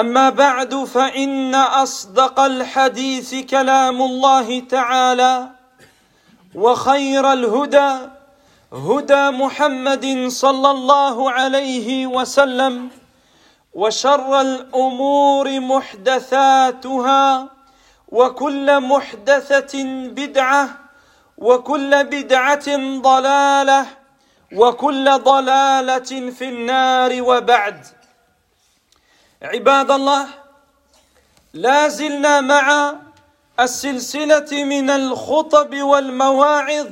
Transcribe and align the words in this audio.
أما 0.00 0.30
بعد 0.30 0.74
فإن 0.74 1.54
أصدق 1.54 2.40
الحديث 2.40 3.34
كلام 3.34 4.02
الله 4.02 4.60
تعالى 4.60 5.48
وخير 6.54 7.32
الهدى 7.32 7.98
هدى 8.72 9.30
محمد 9.30 10.28
صلى 10.28 10.70
الله 10.70 11.30
عليه 11.30 12.06
وسلم 12.06 12.88
وشر 13.74 14.40
الأمور 14.40 15.60
محدثاتها 15.60 17.48
وكل 18.08 18.80
محدثة 18.80 19.84
بدعة 20.08 20.68
وكل 21.38 22.04
بدعة 22.04 22.68
ضلالة 23.00 23.86
وكل 24.52 25.18
ضلالة 25.18 26.30
في 26.30 26.44
النار 26.48 27.22
وبعد. 27.22 27.95
عباد 29.42 29.90
الله 29.90 30.26
لا 31.54 31.88
زلنا 31.88 32.40
مع 32.40 32.94
السلسلة 33.60 34.64
من 34.64 34.90
الخطب 34.90 35.82
والمواعظ 35.82 36.86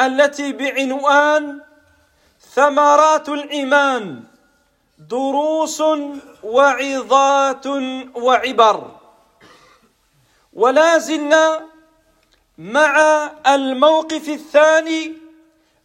التي 0.00 0.52
بعنوان 0.52 1.60
ثمرات 2.54 3.28
الإيمان 3.28 4.24
دروس 4.98 5.82
وعظات 6.42 7.66
وعبر. 8.14 8.90
ولا 10.52 10.98
زلنا 10.98 11.60
مع 12.58 12.94
الموقف 13.46 14.28
الثاني 14.28 15.14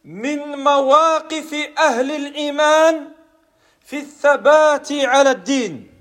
من 0.06 0.63
مواقف 0.63 1.53
أهل 1.78 2.11
الإيمان 2.11 3.11
في 3.86 4.00
الثبات 4.00 4.92
على 4.92 5.32
الدين. 5.32 5.92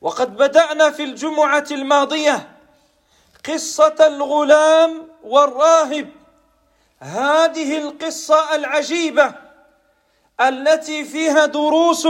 وقد 0.00 0.36
بدأنا 0.36 0.90
في 0.90 1.04
الجمعة 1.04 1.66
الماضية 1.70 2.56
قصة 3.48 3.96
الغلام 4.00 5.08
والراهب. 5.22 6.10
هذه 7.00 7.78
القصة 7.78 8.54
العجيبة 8.54 9.34
التي 10.40 11.04
فيها 11.04 11.46
دروس 11.46 12.08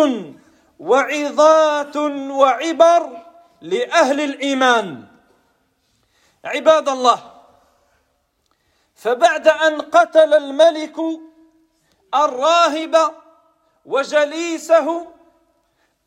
وعظات 0.81 1.97
وعبر 1.97 3.23
لأهل 3.61 4.21
الإيمان. 4.21 5.05
عباد 6.45 6.89
الله 6.89 7.33
فبعد 8.95 9.49
أن 9.49 9.81
قتل 9.81 10.35
الملك 10.35 10.97
الراهب 12.15 13.15
وجليسه 13.91 15.07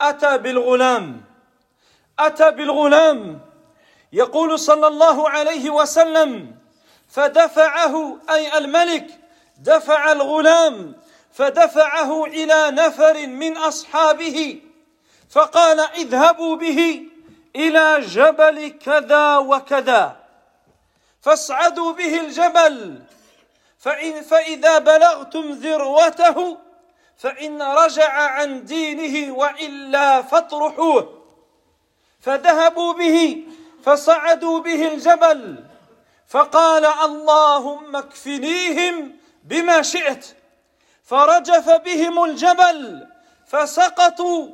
أتى 0.01 0.37
بالغلام 0.37 1.21
أتى 2.19 2.51
بالغلام. 2.51 3.39
يقول 4.13 4.59
صلى 4.59 4.87
الله 4.87 5.29
عليه 5.29 5.69
وسلم 5.69 6.55
فدفعه 7.09 8.19
أي 8.29 8.57
الملك 8.57 9.07
دفع 9.59 10.11
الغلام 10.11 10.95
فدفعه 11.33 12.25
إلى 12.25 12.71
نفر 12.71 13.27
من 13.27 13.57
أصحابه 13.57 14.61
فقال 15.29 15.79
اذهبوا 15.79 16.55
به 16.55 17.03
إلى 17.55 17.99
جبل 17.99 18.67
كذا 18.67 19.37
وكذا 19.37 20.17
فاصعدوا 21.21 21.93
به 21.93 22.19
الجبل 22.19 23.01
فإن 23.79 24.21
فإذا 24.21 24.77
بلغتم 24.79 25.51
ذروته 25.51 26.57
فإن 27.23 27.61
رجع 27.61 28.11
عن 28.11 28.65
دينه 28.65 29.33
وإلا 29.33 30.21
فاطرحوه. 30.21 31.23
فذهبوا 32.21 32.93
به 32.93 33.43
فصعدوا 33.83 34.59
به 34.59 34.93
الجبل 34.93 35.63
فقال 36.27 36.85
اللهم 36.85 37.95
اكفنيهم 37.95 39.15
بما 39.43 39.81
شئت. 39.81 40.35
فرجف 41.03 41.69
بهم 41.69 42.23
الجبل 42.23 43.07
فسقطوا 43.47 44.49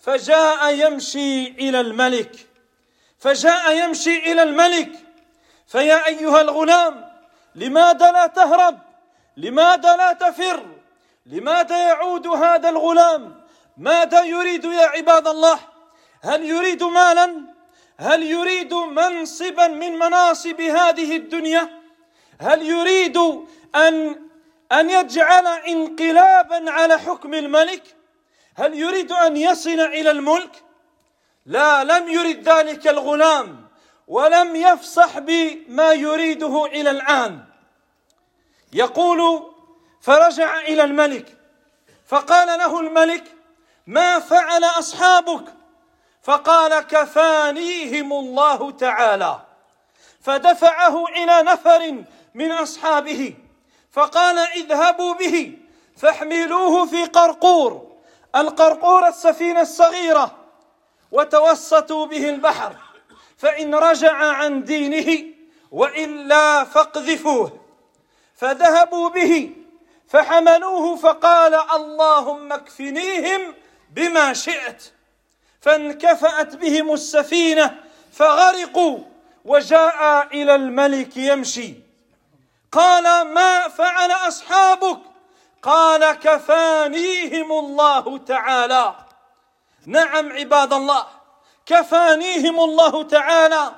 فجاء 0.00 0.74
يمشي 0.74 1.48
إلى 1.48 1.80
الملك. 1.80 2.46
فجاء 3.18 3.72
يمشي 3.72 4.32
إلى 4.32 4.42
الملك. 4.42 4.92
فيا 5.66 6.06
أيها 6.06 6.40
الغلام 6.40 7.12
لماذا 7.54 8.12
لا 8.12 8.26
تهرب؟ 8.26 8.78
لماذا 9.36 9.96
لا 9.96 10.12
تفر؟ 10.12 10.73
لماذا 11.26 11.88
يعود 11.88 12.26
هذا 12.26 12.68
الغلام؟ 12.68 13.44
ماذا 13.76 14.24
يريد 14.24 14.64
يا 14.64 14.86
عباد 14.86 15.28
الله؟ 15.28 15.58
هل 16.22 16.44
يريد 16.44 16.82
مالا؟ 16.82 17.44
هل 17.98 18.22
يريد 18.22 18.74
منصبا 18.74 19.68
من 19.68 19.98
مناصب 19.98 20.60
هذه 20.60 21.16
الدنيا؟ 21.16 21.82
هل 22.40 22.62
يريد 22.62 23.16
أن 23.74 24.24
أن 24.72 24.90
يجعل 24.90 25.46
انقلابا 25.46 26.70
على 26.70 26.98
حكم 26.98 27.34
الملك؟ 27.34 27.82
هل 28.56 28.74
يريد 28.74 29.12
أن 29.12 29.36
يصل 29.36 29.80
إلى 29.80 30.10
الملك؟ 30.10 30.62
لا 31.46 31.84
لم 31.84 32.08
يرد 32.08 32.48
ذلك 32.48 32.88
الغلام 32.88 33.68
ولم 34.08 34.56
يفصح 34.56 35.18
بما 35.18 35.92
يريده 35.92 36.66
إلى 36.66 36.90
الآن. 36.90 37.44
يقول 38.72 39.53
فرجع 40.04 40.60
إلى 40.60 40.84
الملك. 40.84 41.36
فقال 42.06 42.58
له 42.58 42.80
الملك 42.80 43.24
ما 43.86 44.18
فعل 44.18 44.64
أصحابك؟ 44.64 45.44
فقال 46.22 46.80
كفانيهم 46.80 48.12
الله 48.12 48.70
تعالى. 48.70 49.40
فدفعه 50.20 51.06
إلى 51.08 51.42
نفر 51.42 52.04
من 52.34 52.52
أصحابه. 52.52 53.34
فقال 53.92 54.38
اذهبوا 54.38 55.14
به 55.14 55.58
فاحملوه 55.96 56.86
في 56.86 57.04
قرقور. 57.04 57.92
القرقور 58.36 59.08
السفينة 59.08 59.60
الصغيرة. 59.60 60.36
وتوسطوا 61.12 62.06
به 62.06 62.30
البحر. 62.30 62.76
فإن 63.38 63.74
رجع 63.74 64.12
عن 64.12 64.64
دينه 64.64 65.24
وإلا 65.70 66.64
فاقذفوه. 66.64 67.60
فذهبوا 68.36 69.08
به 69.08 69.63
فحملوه 70.08 70.96
فقال 70.96 71.54
اللهم 71.54 72.52
اكفنيهم 72.52 73.54
بما 73.90 74.32
شئت. 74.32 74.92
فانكفأت 75.60 76.56
بهم 76.56 76.92
السفينة 76.92 77.76
فغرقوا 78.12 78.98
وجاء 79.44 80.26
إلى 80.26 80.54
الملك 80.54 81.16
يمشي. 81.16 81.74
قال 82.72 83.26
ما 83.26 83.68
فعل 83.68 84.10
أصحابك؟ 84.10 84.98
قال 85.62 86.12
كفانيهم 86.12 87.52
الله 87.52 88.18
تعالى. 88.18 88.94
نعم 89.86 90.32
عباد 90.32 90.72
الله 90.72 91.06
كفانيهم 91.66 92.60
الله 92.60 93.02
تعالى. 93.02 93.72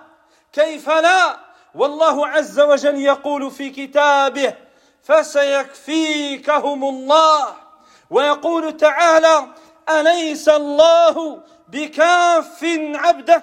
كيف 0.52 0.88
لا؟ 0.88 1.36
والله 1.74 2.26
عز 2.26 2.60
وجل 2.60 3.00
يقول 3.00 3.50
في 3.50 3.70
كتابه 3.70 4.65
فسيكفيكهم 5.06 6.84
الله. 6.84 7.56
ويقول 8.10 8.76
تعالى 8.76 9.46
أليس 9.88 10.48
الله 10.48 11.42
بكاف 11.68 12.64
عبده؟ 12.94 13.42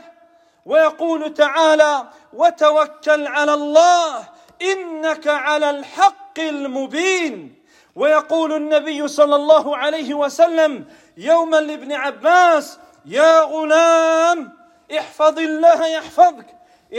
ويقول 0.66 1.34
تعالى 1.34 2.08
وتوكل 2.34 3.28
على 3.28 3.54
الله 3.54 4.24
إنك 4.62 5.28
على 5.28 5.70
الحق 5.70 6.40
المبين. 6.40 7.64
ويقول 7.96 8.54
النبي 8.54 9.08
صلى 9.08 9.36
الله 9.36 9.78
عليه 9.78 10.14
وسلم 10.14 10.86
يوما 11.18 11.58
لابن 11.58 11.92
عباس 11.92 12.80
يا 13.06 13.40
غلام 13.40 14.58
احفظ 14.98 15.40
الله 15.40 15.88
يحفظك 15.88 16.46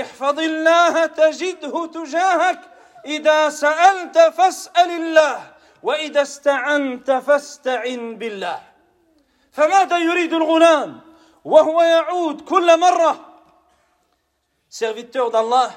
احفظ 0.00 0.38
الله 0.38 1.06
تجده 1.06 1.86
تجاهك. 1.86 2.60
اذا 3.05 3.49
سالت 3.49 4.17
فاسال 4.17 4.91
الله 4.91 5.51
واذا 5.83 6.21
استعنت 6.21 7.11
فاستعن 7.11 8.15
بالله 8.15 8.59
فماذا 9.51 9.97
يريد 9.97 10.33
الغلام 10.33 11.01
وهو 11.45 11.81
يعود 11.81 12.41
كل 12.41 12.79
مره 12.79 13.25
serviteur 14.69 15.31
d'Allah 15.31 15.71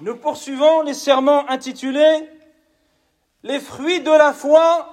nous 0.00 0.16
poursuivons 0.16 0.82
les 0.82 0.94
serments 0.94 1.48
intitulés 1.48 2.28
Les 3.44 3.60
fruits 3.60 4.00
de 4.00 4.10
la 4.10 4.32
foi, 4.32 4.88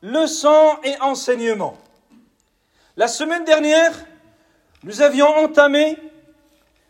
leçons 0.00 0.78
et 0.82 0.98
enseignements. 1.02 1.76
La 2.96 3.06
semaine 3.06 3.44
dernière, 3.44 3.92
nous 4.82 5.02
avions 5.02 5.26
entamé 5.26 5.98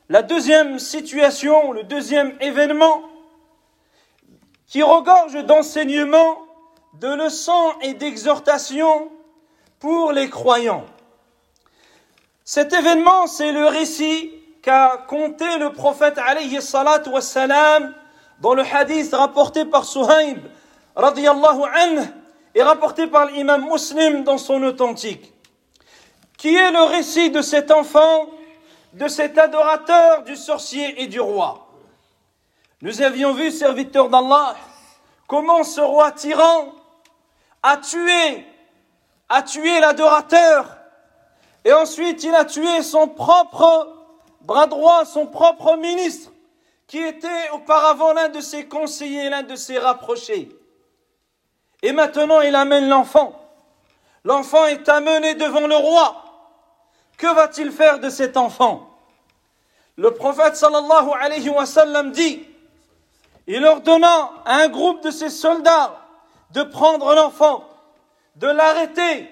la 0.09 0.23
deuxième 0.23 0.79
situation, 0.79 1.73
le 1.73 1.83
deuxième 1.83 2.37
événement 2.41 3.03
qui 4.68 4.84
regorge 4.84 5.44
d'enseignements, 5.46 6.40
de 6.94 7.08
leçons 7.08 7.74
et 7.82 7.94
d'exhortations 7.94 9.10
pour 9.80 10.12
les 10.12 10.30
croyants. 10.30 10.86
Cet 12.44 12.74
événement, 12.74 13.28
c'est 13.28 13.52
le 13.52 13.66
récit 13.66 14.32
qu'a 14.62 15.06
conté 15.08 15.58
le 15.58 15.72
prophète 15.74 16.18
alayhi 16.18 16.62
salatu 16.62 17.10
wassalam 17.10 17.94
dans 18.42 18.54
le 18.54 18.64
hadith 18.64 19.14
rapporté 19.14 19.66
par 19.66 19.86
Suhaib 19.86 20.40
radiallahu 20.96 21.64
anhu 21.74 22.02
est 22.54 22.64
rapporté 22.64 23.08
par 23.08 23.28
l'imam 23.28 23.66
muslim 23.70 24.24
dans 24.24 24.38
son 24.38 24.62
authentique 24.64 25.34
qui 26.38 26.56
est 26.56 26.72
le 26.72 26.84
récit 26.84 27.32
de 27.32 27.42
cet 27.42 27.72
enfant, 27.72 28.30
de 28.94 29.08
cet 29.08 29.38
adorateur 29.38 30.24
du 30.24 30.36
sorcier 30.36 31.02
et 31.02 31.08
du 31.08 31.20
roi. 31.20 31.67
Nous 32.82 33.02
avions 33.02 33.34
vu, 33.34 33.52
serviteur 33.52 34.08
d'Allah, 34.08 34.56
comment 35.26 35.64
ce 35.64 35.82
roi 35.82 36.12
tyran 36.12 36.74
a 37.64 37.78
tué, 37.78 38.46
a 39.30 39.42
tué 39.42 39.80
l'adorateur, 39.80 40.78
et 41.66 41.74
ensuite 41.74 42.24
il 42.24 42.36
a 42.36 42.46
tué 42.46 42.84
son 42.84 43.08
propre 43.08 43.94
bras 44.42 44.68
droit, 44.68 45.06
son 45.06 45.26
propre 45.26 45.76
ministre, 45.76 46.32
qui 46.86 47.00
était 47.00 47.50
auparavant 47.52 48.14
l'un 48.14 48.30
de 48.30 48.42
ses 48.42 48.68
conseillers, 48.68 49.30
l'un 49.30 49.44
de 49.44 49.56
ses 49.56 49.80
rapprochés. 49.80 50.50
Et 51.82 51.92
maintenant 51.92 52.42
il 52.42 52.56
amène 52.56 52.88
l'enfant. 52.88 53.34
L'enfant 54.24 54.68
est 54.68 54.88
amené 54.88 55.34
devant 55.34 55.68
le 55.68 55.76
roi. 55.76 56.24
Que 57.18 57.34
va-t-il 57.34 57.72
faire 57.72 58.00
de 58.00 58.10
cet 58.10 58.38
enfant? 58.38 58.88
Le 59.96 60.12
prophète 60.12 60.56
sallallahu 60.56 61.10
alayhi 61.20 61.50
wa 61.50 61.66
sallam 61.66 62.12
dit 62.12 62.47
il 63.48 63.66
ordonna 63.66 64.32
à 64.46 64.58
un 64.58 64.68
groupe 64.68 65.04
de 65.04 65.12
ses 65.12 65.30
soldats 65.30 66.02
de 66.52 66.64
prendre 66.64 67.16
l'enfant, 67.16 67.64
de 68.36 68.48
l'arrêter, 68.48 69.30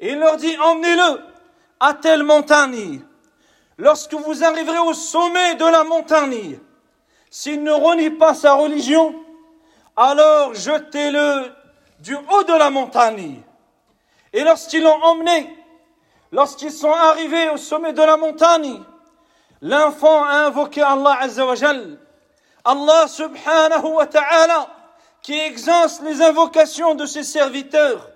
et 0.00 0.12
il 0.12 0.18
leur 0.18 0.36
dit 0.36 0.56
emmenez-le 0.58 1.20
à 1.80 1.94
telle 1.94 2.22
montagne. 2.22 3.00
Lorsque 3.78 4.14
vous 4.14 4.44
arriverez 4.44 4.78
au 4.78 4.92
sommet 4.92 5.54
de 5.54 5.64
la 5.64 5.84
montagne, 5.84 6.58
s'il 7.30 7.62
ne 7.62 7.72
renie 7.72 8.10
pas 8.10 8.34
sa 8.34 8.54
religion, 8.54 9.14
alors 9.96 10.54
jetez-le 10.54 11.52
du 12.00 12.16
haut 12.16 12.44
de 12.44 12.52
la 12.52 12.70
montagne. 12.70 13.42
Et 14.32 14.44
lorsqu'ils 14.44 14.82
l'ont 14.82 15.02
emmené, 15.02 15.56
lorsqu'ils 16.32 16.72
sont 16.72 16.92
arrivés 16.92 17.50
au 17.50 17.56
sommet 17.56 17.92
de 17.92 18.02
la 18.02 18.16
montagne, 18.16 18.82
l'enfant 19.62 20.24
a 20.24 20.46
invoqué 20.46 20.82
Allah 20.82 21.18
Azzawajal. 21.20 21.98
Allah 22.68 23.08
subhanahu 23.08 23.94
wa 23.94 24.06
ta'ala 24.06 24.68
qui 25.22 25.38
exauce 25.38 26.02
les 26.02 26.20
invocations 26.20 26.94
de 26.94 27.06
ses 27.06 27.24
serviteurs. 27.24 28.10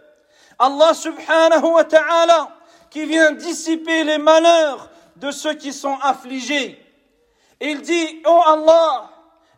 Allah 0.58 0.92
subhanahu 0.92 1.72
wa 1.72 1.84
ta'ala 1.84 2.50
qui 2.90 3.06
vient 3.06 3.32
dissiper 3.32 4.04
les 4.04 4.18
malheurs 4.18 4.90
de 5.16 5.30
ceux 5.30 5.54
qui 5.54 5.72
sont 5.72 5.96
affligés. 6.02 6.78
Il 7.60 7.80
dit, 7.80 8.22
oh 8.26 8.42
Allah, 8.46 9.08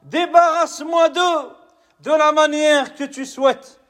débarrasse-moi 0.05 1.09
d'eux 1.09 1.51
de 1.99 2.13
la 2.13 2.31
manière 2.31 2.95
que 2.95 3.03
tu 3.03 3.27
souhaites. 3.27 3.81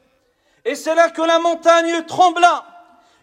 Et 0.65 0.73
c'est 0.73 0.95
là 0.95 1.09
que 1.09 1.21
la 1.21 1.37
montagne 1.37 2.03
trembla 2.07 2.65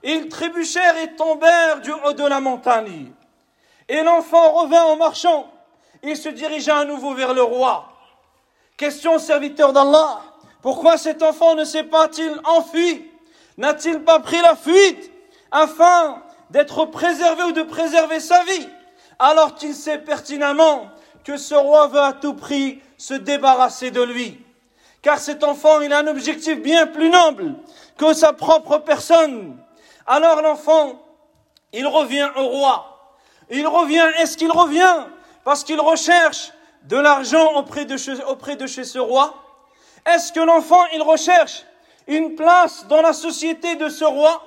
ils 0.04 0.28
trébuchèrent 0.28 0.98
et 0.98 1.16
tombèrent 1.16 1.80
du 1.80 1.92
haut 1.92 2.12
de 2.12 2.24
la 2.24 2.40
montagne. 2.40 3.12
Et 3.88 4.02
l'enfant 4.04 4.52
revint 4.52 4.84
en 4.84 4.96
marchant. 4.96 5.52
Il 6.02 6.16
se 6.16 6.28
dirigea 6.28 6.78
à 6.78 6.84
nouveau 6.84 7.14
vers 7.14 7.32
le 7.32 7.42
roi. 7.42 7.88
Question 8.76 9.18
serviteur 9.18 9.72
d'Allah. 9.72 10.20
Pourquoi 10.60 10.96
cet 10.96 11.22
enfant 11.22 11.54
ne 11.54 11.64
s'est 11.64 11.84
pas-il 11.84 12.32
enfui? 12.44 13.08
N'a-t-il 13.56 14.00
pas 14.00 14.18
pris 14.18 14.40
la 14.40 14.56
fuite 14.56 15.12
afin 15.52 16.22
d'être 16.50 16.86
préservé 16.86 17.44
ou 17.44 17.52
de 17.52 17.62
préserver 17.62 18.18
sa 18.18 18.42
vie? 18.44 18.68
Alors 19.18 19.54
qu'il 19.54 19.74
sait 19.74 19.98
pertinemment 19.98 20.88
que 21.24 21.36
ce 21.36 21.54
roi 21.54 21.86
veut 21.86 22.00
à 22.00 22.12
tout 22.12 22.34
prix 22.34 22.80
se 22.98 23.14
débarrasser 23.14 23.92
de 23.92 24.02
lui 24.02 24.40
Car 25.02 25.18
cet 25.18 25.44
enfant, 25.44 25.80
il 25.80 25.92
a 25.92 25.98
un 25.98 26.06
objectif 26.08 26.60
bien 26.60 26.88
plus 26.88 27.10
noble 27.10 27.54
que 27.96 28.12
sa 28.12 28.32
propre 28.32 28.78
personne. 28.78 29.56
Alors 30.06 30.42
l'enfant, 30.42 31.00
il 31.72 31.86
revient 31.86 32.28
au 32.36 32.48
roi. 32.48 33.14
Il 33.50 33.66
revient, 33.68 34.06
est-ce 34.18 34.36
qu'il 34.36 34.50
revient? 34.50 35.06
Parce 35.44 35.64
qu'il 35.64 35.80
recherche 35.80 36.52
de 36.84 36.96
l'argent 36.96 37.54
auprès 37.54 37.84
de, 37.84 37.96
chez, 37.96 38.22
auprès 38.24 38.56
de 38.56 38.66
chez 38.66 38.84
ce 38.84 38.98
roi. 38.98 39.34
Est-ce 40.06 40.32
que 40.32 40.40
l'enfant, 40.40 40.82
il 40.94 41.02
recherche 41.02 41.64
une 42.06 42.34
place 42.34 42.86
dans 42.88 43.02
la 43.02 43.12
société 43.12 43.76
de 43.76 43.88
ce 43.88 44.04
roi? 44.04 44.42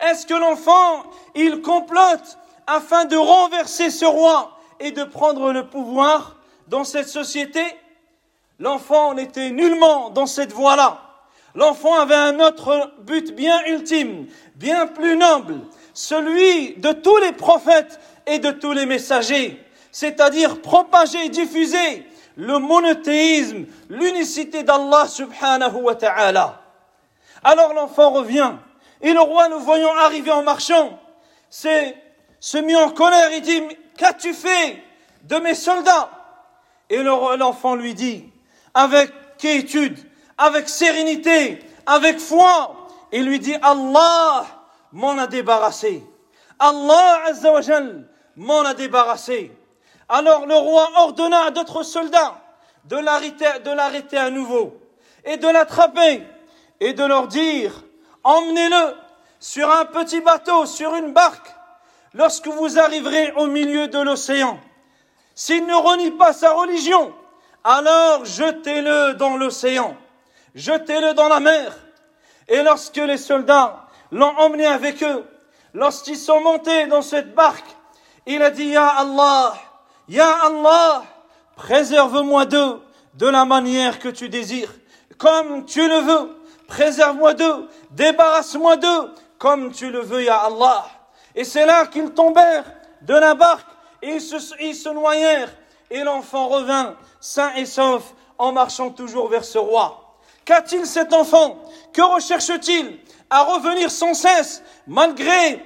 Est-ce 0.00 0.26
que 0.26 0.34
l'enfant, 0.34 1.04
il 1.34 1.60
complote 1.62 2.38
afin 2.66 3.04
de 3.04 3.16
renverser 3.16 3.90
ce 3.90 4.04
roi 4.04 4.58
et 4.80 4.90
de 4.90 5.04
prendre 5.04 5.52
le 5.52 5.66
pouvoir 5.68 6.36
dans 6.68 6.84
cette 6.84 7.08
société? 7.08 7.62
L'enfant 8.58 9.14
n'était 9.14 9.50
nullement 9.50 10.10
dans 10.10 10.26
cette 10.26 10.52
voie-là. 10.52 11.02
L'enfant 11.54 11.94
avait 11.98 12.14
un 12.14 12.40
autre 12.40 12.92
but 13.00 13.34
bien 13.34 13.64
ultime, 13.66 14.26
bien 14.56 14.86
plus 14.86 15.16
noble, 15.16 15.60
celui 15.94 16.74
de 16.76 16.92
tous 16.92 17.16
les 17.18 17.32
prophètes 17.32 17.98
et 18.26 18.38
de 18.38 18.50
tous 18.50 18.72
les 18.72 18.84
messagers, 18.84 19.65
c'est-à-dire 19.96 20.60
propager 20.60 21.24
et 21.24 21.28
diffuser 21.30 22.06
le 22.36 22.58
monothéisme, 22.58 23.64
l'unicité 23.88 24.62
d'Allah 24.62 25.08
subhanahu 25.08 25.76
wa 25.76 25.94
ta'ala. 25.94 26.60
Alors 27.42 27.72
l'enfant 27.72 28.10
revient, 28.10 28.52
et 29.00 29.14
le 29.14 29.20
roi, 29.20 29.48
nous 29.48 29.60
voyons 29.60 29.90
arriver 29.96 30.30
en 30.30 30.42
marchant, 30.42 31.00
se 31.48 32.58
mit 32.58 32.76
en 32.76 32.90
colère, 32.90 33.30
il 33.32 33.40
dit, 33.40 33.62
qu'as-tu 33.96 34.34
fait 34.34 34.82
de 35.22 35.36
mes 35.36 35.54
soldats? 35.54 36.10
Et 36.90 37.02
l'enfant 37.02 37.74
lui 37.74 37.94
dit, 37.94 38.30
avec 38.74 39.10
quiétude, 39.38 39.98
avec 40.36 40.68
sérénité, 40.68 41.60
avec 41.86 42.18
foi, 42.18 42.86
il 43.12 43.24
lui 43.24 43.38
dit 43.38 43.56
Allah 43.62 44.44
m'en 44.92 45.16
a 45.16 45.26
débarrassé. 45.26 46.04
Allah 46.58 47.22
Azzawajal 47.28 48.06
m'en 48.36 48.60
a 48.60 48.74
débarrassé. 48.74 49.52
Alors 50.08 50.46
le 50.46 50.54
roi 50.54 50.88
ordonna 50.96 51.46
à 51.46 51.50
d'autres 51.50 51.82
soldats 51.82 52.40
de 52.84 52.96
l'arrêter 52.96 54.16
à 54.16 54.30
nouveau 54.30 54.80
et 55.24 55.36
de 55.36 55.48
l'attraper 55.48 56.22
et 56.80 56.92
de 56.92 57.04
leur 57.04 57.26
dire 57.26 57.72
emmenez-le 58.22 58.94
sur 59.40 59.70
un 59.70 59.84
petit 59.84 60.20
bateau, 60.20 60.66
sur 60.66 60.94
une 60.94 61.12
barque, 61.12 61.54
lorsque 62.14 62.46
vous 62.46 62.78
arriverez 62.78 63.32
au 63.32 63.46
milieu 63.46 63.88
de 63.88 63.98
l'océan. 63.98 64.58
S'il 65.34 65.66
ne 65.66 65.74
renie 65.74 66.12
pas 66.12 66.32
sa 66.32 66.52
religion, 66.52 67.14
alors 67.64 68.24
jetez-le 68.24 69.14
dans 69.14 69.36
l'océan 69.36 69.96
jetez-le 70.56 71.14
dans 71.14 71.28
la 71.28 71.38
mer. 71.38 71.76
Et 72.48 72.62
lorsque 72.62 72.96
les 72.96 73.18
soldats 73.18 73.86
l'ont 74.10 74.34
emmené 74.38 74.66
avec 74.66 75.02
eux, 75.02 75.24
lorsqu'ils 75.74 76.18
sont 76.18 76.40
montés 76.40 76.86
dans 76.86 77.02
cette 77.02 77.34
barque, 77.34 77.68
il 78.26 78.42
a 78.42 78.50
dit, 78.50 78.66
Ya 78.66 78.88
Allah, 78.88 79.54
Ya 80.08 80.30
Allah, 80.44 81.04
préserve-moi 81.56 82.44
d'eux 82.46 82.80
de 83.14 83.26
la 83.26 83.44
manière 83.44 83.98
que 83.98 84.08
tu 84.08 84.28
désires, 84.28 84.72
comme 85.18 85.64
tu 85.64 85.86
le 85.88 85.96
veux, 85.96 86.36
préserve-moi 86.68 87.34
d'eux, 87.34 87.68
débarrasse-moi 87.90 88.76
d'eux, 88.76 89.14
comme 89.38 89.72
tu 89.72 89.90
le 89.90 90.00
veux, 90.00 90.22
Ya 90.22 90.38
Allah. 90.38 90.86
Et 91.34 91.44
c'est 91.44 91.66
là 91.66 91.86
qu'ils 91.86 92.10
tombèrent 92.10 92.64
de 93.02 93.14
la 93.14 93.34
barque 93.34 93.66
et 94.02 94.14
ils 94.14 94.20
se, 94.74 94.88
noyèrent. 94.90 95.52
Et 95.90 96.02
l'enfant 96.02 96.48
revint 96.48 96.96
sain 97.20 97.52
et 97.54 97.66
sauf 97.66 98.02
en 98.38 98.52
marchant 98.52 98.90
toujours 98.90 99.28
vers 99.28 99.44
ce 99.44 99.58
roi. 99.58 100.18
Qu'a-t-il 100.44 100.86
cet 100.86 101.12
enfant? 101.12 101.58
Que 101.92 102.02
recherche-t-il 102.02 102.98
À 103.30 103.42
revenir 103.42 103.90
sans 103.90 104.14
cesse, 104.14 104.62
malgré 104.86 105.64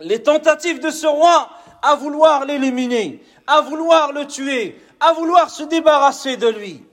les 0.00 0.22
tentatives 0.22 0.80
de 0.80 0.90
ce 0.90 1.06
roi 1.06 1.50
à 1.82 1.94
vouloir 1.94 2.44
l'éliminer, 2.44 3.22
à 3.46 3.60
vouloir 3.60 4.12
le 4.12 4.26
tuer, 4.26 4.80
à 5.00 5.12
vouloir 5.12 5.50
se 5.50 5.62
débarrasser 5.62 6.36
de 6.36 6.48
lui. 6.48 6.84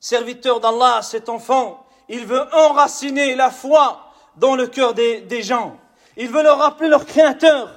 Serviteur 0.00 0.60
d'Allah, 0.60 1.00
cet 1.02 1.28
enfant, 1.28 1.84
il 2.08 2.24
veut 2.24 2.44
enraciner 2.54 3.34
la 3.34 3.50
foi 3.50 4.12
dans 4.36 4.54
le 4.54 4.66
cœur 4.66 4.94
des, 4.94 5.42
gens. 5.42 5.76
Il 6.16 6.28
veut 6.28 6.42
leur 6.42 6.58
rappeler 6.58 6.88
leur 6.88 7.04
créateur. 7.04 7.70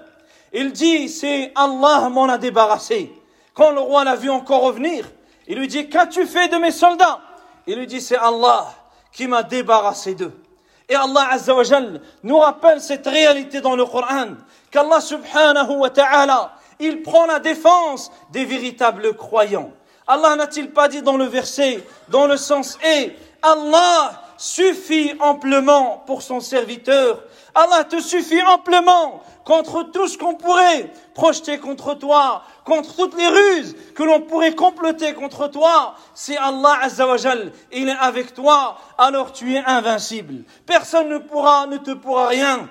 Il 0.53 0.71
dit, 0.71 1.09
c'est 1.09 1.51
Allah 1.55 2.09
m'en 2.09 2.25
a 2.25 2.37
débarrassé. 2.37 3.11
Quand 3.53 3.71
le 3.71 3.79
roi 3.79 4.03
l'a 4.03 4.15
vu 4.15 4.29
encore 4.29 4.61
revenir, 4.61 5.09
il 5.47 5.57
lui 5.57 5.67
dit, 5.67 5.89
qu'as-tu 5.89 6.25
fait 6.25 6.47
de 6.49 6.57
mes 6.57 6.71
soldats? 6.71 7.21
Il 7.67 7.77
lui 7.77 7.87
dit, 7.87 8.01
c'est 8.01 8.17
Allah 8.17 8.67
qui 9.11 9.27
m'a 9.27 9.43
débarrassé 9.43 10.15
d'eux. 10.15 10.33
Et 10.87 10.95
Allah 10.95 11.29
Azza 11.31 11.53
nous 12.23 12.37
rappelle 12.37 12.81
cette 12.81 13.07
réalité 13.07 13.61
dans 13.61 13.75
le 13.75 13.85
Coran, 13.85 14.35
qu'Allah 14.69 14.99
subhanahu 14.99 15.77
wa 15.77 15.89
ta'ala, 15.89 16.53
il 16.81 17.01
prend 17.03 17.25
la 17.25 17.39
défense 17.39 18.11
des 18.31 18.43
véritables 18.45 19.15
croyants. 19.15 19.71
Allah 20.07 20.35
n'a-t-il 20.35 20.71
pas 20.71 20.87
dit 20.87 21.01
dans 21.01 21.17
le 21.17 21.25
verset, 21.25 21.83
dans 22.09 22.25
le 22.25 22.35
sens 22.35 22.77
et 22.83 23.15
Allah 23.41 24.21
suffit 24.37 25.13
amplement 25.19 26.03
pour 26.05 26.21
son 26.21 26.39
serviteur. 26.39 27.23
Allah 27.53 27.83
te 27.83 28.01
suffit 28.01 28.41
amplement 28.41 29.21
contre 29.45 29.83
tout 29.83 30.07
ce 30.07 30.17
qu'on 30.17 30.35
pourrait 30.35 30.91
projeter 31.13 31.59
contre 31.59 31.93
toi, 31.93 32.43
contre 32.65 32.95
toutes 32.95 33.17
les 33.17 33.27
ruses 33.27 33.75
que 33.95 34.03
l'on 34.03 34.21
pourrait 34.21 34.55
comploter 34.55 35.13
contre 35.13 35.47
toi. 35.47 35.95
Si 36.13 36.35
Allah 36.37 36.79
Azzawajal, 36.81 37.51
il 37.71 37.89
est 37.89 37.97
avec 37.99 38.33
toi, 38.33 38.77
alors 38.97 39.31
tu 39.31 39.55
es 39.55 39.63
invincible. 39.65 40.43
Personne 40.65 41.09
ne 41.09 41.17
pourra, 41.17 41.67
ne 41.67 41.77
te 41.77 41.91
pourra 41.91 42.27
rien. 42.27 42.67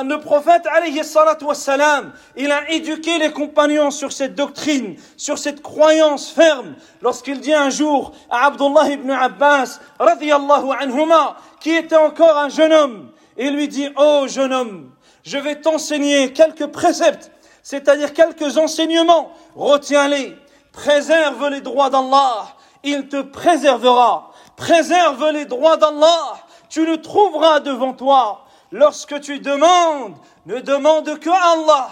Le 0.00 0.16
prophète, 0.20 0.66
alayhi 0.66 1.04
salatu 1.04 1.44
wassalam, 1.44 2.14
il 2.34 2.50
a 2.50 2.70
éduqué 2.70 3.18
les 3.18 3.30
compagnons 3.30 3.90
sur 3.90 4.10
cette 4.10 4.34
doctrine, 4.34 4.96
sur 5.18 5.36
cette 5.36 5.60
croyance 5.60 6.30
ferme, 6.30 6.76
lorsqu'il 7.02 7.40
dit 7.40 7.52
un 7.52 7.68
jour 7.68 8.12
à 8.30 8.46
Abdullah 8.46 8.88
ibn 8.88 9.10
Abbas, 9.10 9.80
radiyallahu 10.00 10.70
anhuma, 10.80 11.36
qui 11.60 11.72
était 11.72 11.96
encore 11.96 12.38
un 12.38 12.48
jeune 12.48 12.72
homme, 12.72 13.10
il 13.36 13.54
lui 13.54 13.68
dit, 13.68 13.90
oh 13.96 14.24
jeune 14.28 14.54
homme, 14.54 14.92
je 15.24 15.36
vais 15.36 15.60
t'enseigner 15.60 16.32
quelques 16.32 16.68
préceptes, 16.68 17.30
c'est-à-dire 17.62 18.14
quelques 18.14 18.56
enseignements, 18.56 19.32
retiens-les, 19.54 20.38
préserve 20.72 21.48
les 21.50 21.60
droits 21.60 21.90
d'Allah, 21.90 22.46
il 22.82 23.08
te 23.08 23.20
préservera, 23.20 24.30
préserve 24.56 25.32
les 25.32 25.44
droits 25.44 25.76
d'Allah, 25.76 26.38
tu 26.70 26.86
le 26.86 27.02
trouveras 27.02 27.60
devant 27.60 27.92
toi, 27.92 28.41
Lorsque 28.71 29.19
tu 29.21 29.39
demandes, 29.39 30.15
ne 30.45 30.59
demande 30.59 31.19
que 31.19 31.29
Allah. 31.29 31.89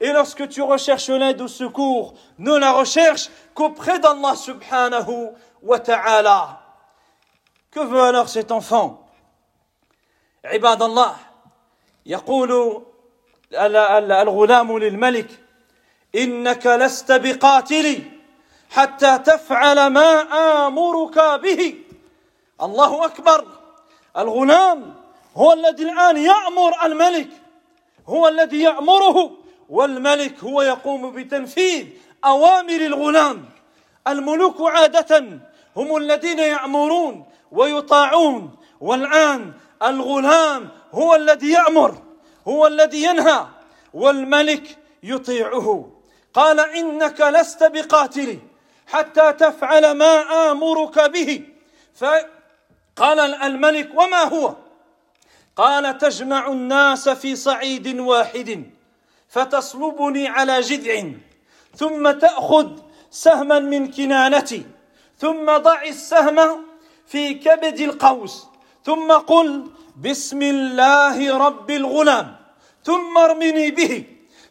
Et 0.00 0.12
lorsque 0.12 0.48
tu 0.48 0.62
recherches 0.62 1.08
l'aide 1.08 1.40
ou 1.40 1.48
secours, 1.48 2.14
ne 2.38 2.56
la 2.56 2.72
recherche 2.72 3.30
qu'auprès 3.54 3.98
d'Allah 3.98 4.34
subhanahu 4.34 5.30
wa 5.62 5.78
ta'ala. 5.78 6.60
Que 7.70 7.80
veut 7.80 8.02
alors 8.02 8.28
cet 8.28 8.52
enfant 8.52 9.02
عباد 10.46 10.82
الله 10.82 11.16
يقول 12.06 12.82
الغلام 13.52 14.78
للملك 14.78 15.30
إنك 16.14 16.66
لست 16.66 17.12
بقاتلي 17.12 18.02
حتى 18.70 19.18
تفعل 19.18 19.86
ما 19.86 20.22
آمرك 20.66 21.18
به 21.18 21.74
الله 22.62 23.04
أكبر 23.04 23.46
الغلام 24.16 24.94
هو 25.35 25.53
الذي 25.53 25.83
الآن 25.83 26.17
يأمر 26.17 26.85
الملك. 26.85 27.29
هو 28.07 28.27
الذي 28.27 28.61
يأمره 28.61 29.31
والملك 29.69 30.43
هو 30.43 30.61
يقوم 30.61 31.11
بتنفيذ 31.11 31.87
أوامر 32.25 32.75
الغلام. 32.75 33.45
الملوك 34.07 34.61
عادة 34.61 35.39
هم 35.75 35.97
الذين 35.97 36.39
يأمرون 36.39 37.25
ويطاعون 37.51 38.55
والآن 38.81 39.53
الغلام 39.83 40.69
هو 40.91 41.15
الذي 41.15 41.51
يأمر 41.51 42.01
هو 42.47 42.67
الذي 42.67 43.03
ينهى 43.03 43.45
والملك 43.93 44.77
يطيعه. 45.03 45.91
قال 46.33 46.59
إنك 46.59 47.21
لست 47.21 47.63
بقاتلي 47.63 48.39
حتى 48.87 49.33
تفعل 49.33 49.91
ما 49.91 50.51
آمرك 50.51 50.99
به. 50.99 51.43
فقال 51.95 53.19
الملك 53.19 53.89
وما 53.95 54.23
هو؟ 54.23 54.55
قال 55.55 55.97
تجمع 55.97 56.47
الناس 56.47 57.09
في 57.09 57.35
صعيد 57.35 57.99
واحد 57.99 58.63
فتصلبني 59.27 60.27
على 60.27 60.61
جذع 60.61 61.11
ثم 61.75 62.11
تأخذ 62.11 62.67
سهما 63.11 63.59
من 63.59 63.91
كنانتي 63.91 64.65
ثم 65.17 65.57
ضع 65.57 65.81
السهم 65.83 66.65
في 67.07 67.33
كبد 67.33 67.79
القوس 67.79 68.47
ثم 68.85 69.11
قل 69.11 69.71
بسم 69.97 70.41
الله 70.41 71.37
رب 71.37 71.71
الغلام 71.71 72.35
ثم 72.83 73.17
ارمني 73.17 73.71
به 73.71 74.03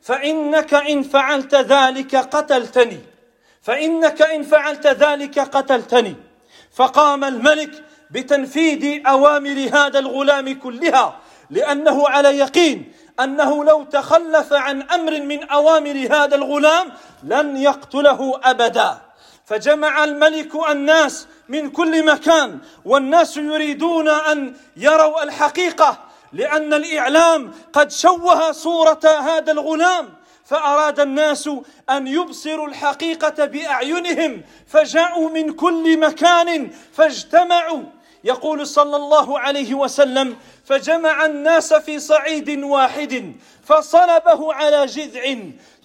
فإنك 0.02 0.74
إن 0.74 1.02
فعلت 1.02 1.54
ذلك 1.54 2.16
قتلتني 2.16 2.98
فإنك 3.62 4.22
إن 4.22 4.42
فعلت 4.42 4.86
ذلك 4.86 5.38
قتلتني 5.38 6.16
فقام 6.72 7.24
الملك 7.24 7.84
بتنفيذ 8.10 9.06
أوامر 9.06 9.70
هذا 9.72 9.98
الغلام 9.98 10.58
كلها 10.58 11.18
لأنه 11.50 12.08
على 12.08 12.38
يقين 12.38 12.92
أنه 13.20 13.64
لو 13.64 13.84
تخلف 13.84 14.52
عن 14.52 14.82
أمر 14.82 15.20
من 15.20 15.42
أوامر 15.48 16.08
هذا 16.10 16.34
الغلام 16.34 16.92
لن 17.22 17.56
يقتله 17.56 18.40
أبدا. 18.44 18.98
فجمع 19.44 20.04
الملك 20.04 20.70
الناس 20.70 21.26
من 21.48 21.70
كل 21.70 22.06
مكان 22.06 22.58
والناس 22.84 23.36
يريدون 23.36 24.08
أن 24.08 24.54
يروا 24.76 25.22
الحقيقة 25.22 25.98
لأن 26.32 26.74
الإعلام 26.74 27.52
قد 27.72 27.90
شوه 27.90 28.52
صورة 28.52 29.00
هذا 29.04 29.52
الغلام 29.52 30.08
فأراد 30.44 31.00
الناس 31.00 31.50
أن 31.90 32.06
يبصروا 32.06 32.68
الحقيقة 32.68 33.44
بأعينهم 33.44 34.42
فجاءوا 34.66 35.30
من 35.30 35.52
كل 35.52 35.98
مكان 35.98 36.70
فاجتمعوا. 36.92 37.82
يقول 38.24 38.66
صلى 38.66 38.96
الله 38.96 39.38
عليه 39.38 39.74
وسلم 39.74 40.36
فجمع 40.64 41.26
الناس 41.26 41.74
في 41.74 41.98
صعيد 41.98 42.64
واحد 42.64 43.34
فصلبه 43.64 44.54
على 44.54 44.86
جذع 44.86 45.36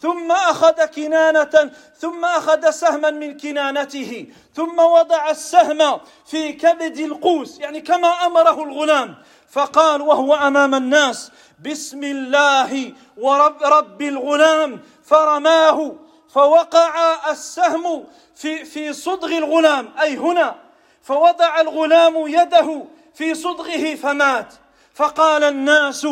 ثم 0.02 0.32
أخذ 0.32 0.86
كنانة 0.86 1.72
ثم 1.98 2.26
أخذ 2.26 2.70
سهما 2.70 3.12
من 3.12 3.38
كنانته 3.38 4.26
ثم 4.56 4.80
وضع 4.80 5.30
السهم 5.30 6.00
في 6.26 6.54
كبد 6.54 7.00
القوس 7.00 7.60
يعني 7.60 7.82
كما 7.82 8.08
أمره 8.08 8.64
الغلام 8.64 9.16
فقال 9.50 10.02
وهو 10.02 10.36
أمام 10.36 10.76
الناس 10.76 11.32
بسم 11.66 12.04
الله 12.04 12.94
ورب 13.18 13.64
رب 13.64 14.02
الغلام 14.02 14.82
فرماه 15.04 15.96
فوقع 16.30 17.16
السهم 17.32 18.06
في 18.36 18.66
في 18.66 18.94
صدغ 18.94 19.38
الغلام 19.38 19.90
أي 20.02 20.18
هنا 20.18 20.65
فوضع 21.06 21.62
الغلام 21.62 22.28
يده 22.28 22.84
في 23.14 23.34
صدغه 23.34 23.96
فمات. 23.96 24.54
فقال 24.94 25.44
الناس 25.44 26.08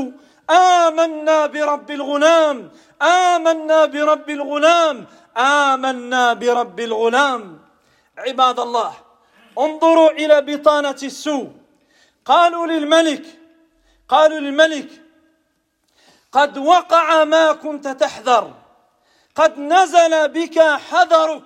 آمنا 0.50 1.46
برب 1.46 1.92
الغلام 1.92 2.72
آمنا 3.02 3.86
برب 3.86 4.30
الغلام 4.30 5.06
آمنا 5.38 6.34
برب 6.34 6.80
الغلام. 6.80 7.60
عباد 8.18 8.60
الله 8.60 8.94
انظروا 9.60 10.12
إلى 10.12 10.42
بطانة 10.42 11.00
السوء. 11.04 11.50
قالوا 12.26 12.68
للملك 12.68 13.26
قالوا 14.10 14.40
للملك 14.40 14.90
قد 16.32 16.58
وقع 16.58 17.24
ما 17.24 17.52
كنت 17.52 17.88
تحذر 17.88 18.54
قد 19.36 19.60
نزل 19.60 20.28
بك 20.28 20.60
حذرك 20.60 21.44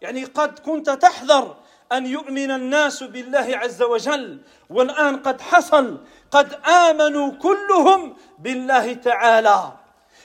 يعني 0.00 0.24
قد 0.24 0.58
كنت 0.58 0.90
تحذر 0.90 1.56
أن 1.92 2.06
يؤمن 2.06 2.50
الناس 2.50 3.02
بالله 3.02 3.58
عز 3.58 3.82
وجل 3.82 4.38
والآن 4.70 5.16
قد 5.16 5.40
حصل 5.40 5.98
قد 6.30 6.52
آمنوا 6.64 7.32
كلهم 7.32 8.16
بالله 8.38 8.92
تعالى. 8.92 9.72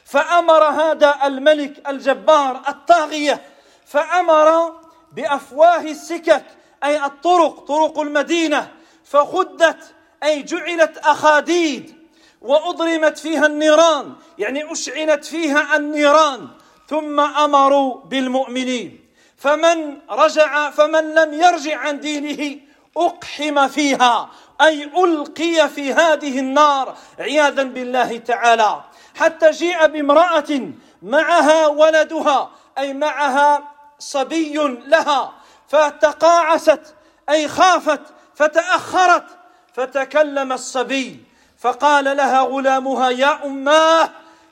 فأمر 0.06 0.64
هذا 0.64 1.16
الملك 1.24 1.90
الجبار 1.90 2.62
الطاغية 2.68 3.42
فأمر 3.86 4.80
بأفواه 5.12 5.82
السكك 5.82 6.46
أي 6.84 7.06
الطرق 7.06 7.60
طرق 7.60 8.00
المدينة. 8.00 8.72
فخدت 9.04 9.96
أي 10.24 10.44
جعلت 10.44 10.98
أخاديد 10.98 11.96
وأضرمت 12.42 13.18
فيها 13.18 13.46
النيران 13.46 14.14
يعني 14.38 14.72
اشعلت 14.72 15.26
فيها 15.26 15.76
النيران. 15.76 16.48
ثم 16.88 17.20
أمروا 17.20 18.02
بالمؤمنين. 18.06 19.03
فمن 19.44 19.98
رجع 20.10 20.70
فمن 20.70 21.14
لم 21.16 21.34
يرجع 21.34 21.78
عن 21.78 22.00
دينه 22.00 22.60
أقحم 22.98 23.68
فيها 23.68 24.30
أي 24.62 24.84
ألقي 24.84 25.70
في 25.70 25.94
هذه 25.94 26.40
النار 26.40 26.98
عياذا 27.20 27.64
بالله 27.64 28.18
تعالى. 28.18 28.82
حتى 29.16 29.52
جيء 29.52 29.88
بامرأة 29.88 30.72
معها 31.02 31.68
ولدها 31.68 32.52
أي 32.78 32.94
معها 32.94 33.64
صبي 34.00 34.54
لها 34.88 35.34
فتقاعست 35.68 36.96
أي 37.30 37.48
خافت 37.48 38.02
فتأخرت 38.36 39.26
فتكلم 39.74 40.54
الصبي 40.54 41.24
فقال 41.60 42.18
لها 42.18 42.42
غلامها 42.42 43.10
يا 43.10 43.46
أماه 43.46 44.10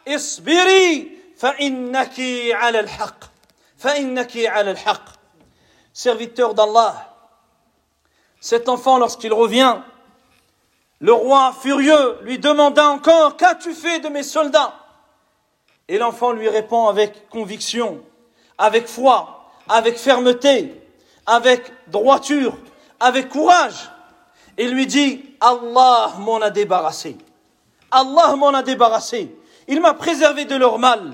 اصبري 0.08 1.18
فإنك 1.38 2.14
على 2.52 2.80
الحق. 2.80 3.31
Serviteur 5.94 6.54
d'Allah. 6.54 7.08
Cet 8.40 8.70
enfant 8.70 8.98
lorsqu'il 8.98 9.34
revient 9.34 9.82
le 11.00 11.14
roi 11.14 11.54
furieux 11.60 12.20
lui 12.22 12.38
demanda 12.38 12.88
encore 12.88 13.36
qu'as-tu 13.36 13.74
fait 13.74 14.00
de 14.00 14.10
mes 14.10 14.24
soldats? 14.24 14.76
Et 15.88 15.98
l'enfant 15.98 16.32
lui 16.32 16.48
répond 16.48 16.88
avec 16.88 17.28
conviction 17.30 18.02
avec 18.58 18.88
foi 18.88 19.50
avec 19.68 19.98
fermeté 19.98 20.80
avec 21.26 21.72
droiture 21.88 22.56
avec 23.00 23.30
courage. 23.30 23.90
Et 24.58 24.68
lui 24.68 24.86
dit 24.86 25.26
Allah 25.40 26.14
m'en 26.20 26.38
a 26.38 26.52
débarrassé. 26.52 27.18
Allah 27.90 28.36
m'en 28.36 28.50
a 28.50 28.62
débarrassé. 28.62 29.36
Il 29.68 29.82
m'a 29.82 29.96
préservé 29.96 30.46
de 30.46 30.56
leur 30.56 30.78
mal 30.78 31.14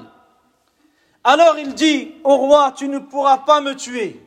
alors 1.27 1.59
il 1.59 1.73
dit 1.73 2.13
au 2.23 2.37
roi, 2.37 2.73
tu 2.73 2.87
ne 2.87 2.99
pourras 2.99 3.39
pas 3.39 3.59
me 3.59 3.75
tuer 3.75 4.25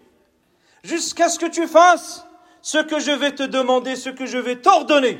jusqu'à 0.85 1.31
ce 1.31 1.39
que 1.39 1.47
tu 1.47 1.67
fasses 1.67 2.27
ce 2.61 2.77
que 2.77 3.01
je 3.01 3.11
vais 3.11 3.35
te 3.35 3.43
demander, 3.43 3.97
ce 3.97 4.11
que 4.11 4.27
je 4.27 4.37
vais 4.37 4.57
t'ordonner. 4.57 5.19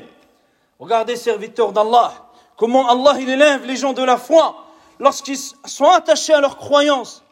Regardez, 0.77 1.15
serviteurs 1.15 1.71
d'Allah, 1.71 2.13
comment 2.55 2.87
Allah 2.87 3.19
élève 3.19 3.65
les 3.65 3.77
gens 3.77 3.93
de 3.93 4.03
la 4.03 4.17
foi 4.17 4.67
lorsqu'ils 4.99 5.39
sont 5.65 5.89
attachés 5.89 6.33
à 6.33 6.39
leur 6.39 6.57
croyance. 6.57 7.23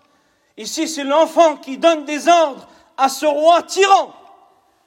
Ici, 0.58 0.88
c'est 0.88 1.04
l'enfant 1.04 1.58
qui 1.58 1.78
donne 1.78 2.06
des 2.06 2.28
ordres 2.28 2.68
à 2.98 3.08
ce 3.08 3.28
roi 3.28 3.62
tyran. 3.62 4.12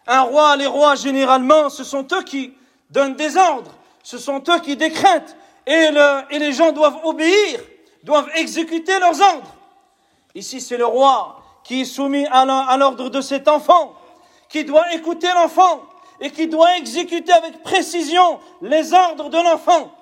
Un 0.08 0.22
roi, 0.22 0.56
les 0.56 0.66
rois 0.66 0.96
généralement, 0.96 1.70
ce 1.70 1.84
sont 1.84 2.04
eux 2.10 2.24
qui 2.24 2.52
donnent 2.90 3.14
des 3.14 3.36
ordres, 3.36 3.70
ce 4.02 4.18
sont 4.18 4.42
eux 4.48 4.58
qui 4.58 4.74
décrètent, 4.74 5.36
et 5.68 5.90
les 6.32 6.52
gens 6.52 6.72
doivent 6.72 6.98
obéir 7.04 7.60
doivent 8.02 8.30
exécuter 8.34 8.98
leurs 8.98 9.20
ordres. 9.20 9.54
Ici, 10.34 10.60
c'est 10.60 10.76
le 10.76 10.86
roi 10.86 11.42
qui 11.64 11.82
est 11.82 11.84
soumis 11.84 12.26
à 12.26 12.76
l'ordre 12.76 13.08
de 13.08 13.20
cet 13.20 13.48
enfant, 13.48 13.94
qui 14.48 14.64
doit 14.64 14.92
écouter 14.94 15.28
l'enfant 15.34 15.82
et 16.20 16.30
qui 16.30 16.48
doit 16.48 16.76
exécuter 16.76 17.32
avec 17.32 17.62
précision 17.62 18.40
les 18.60 18.92
ordres 18.92 19.28
de 19.28 19.38
l'enfant. 19.38 19.92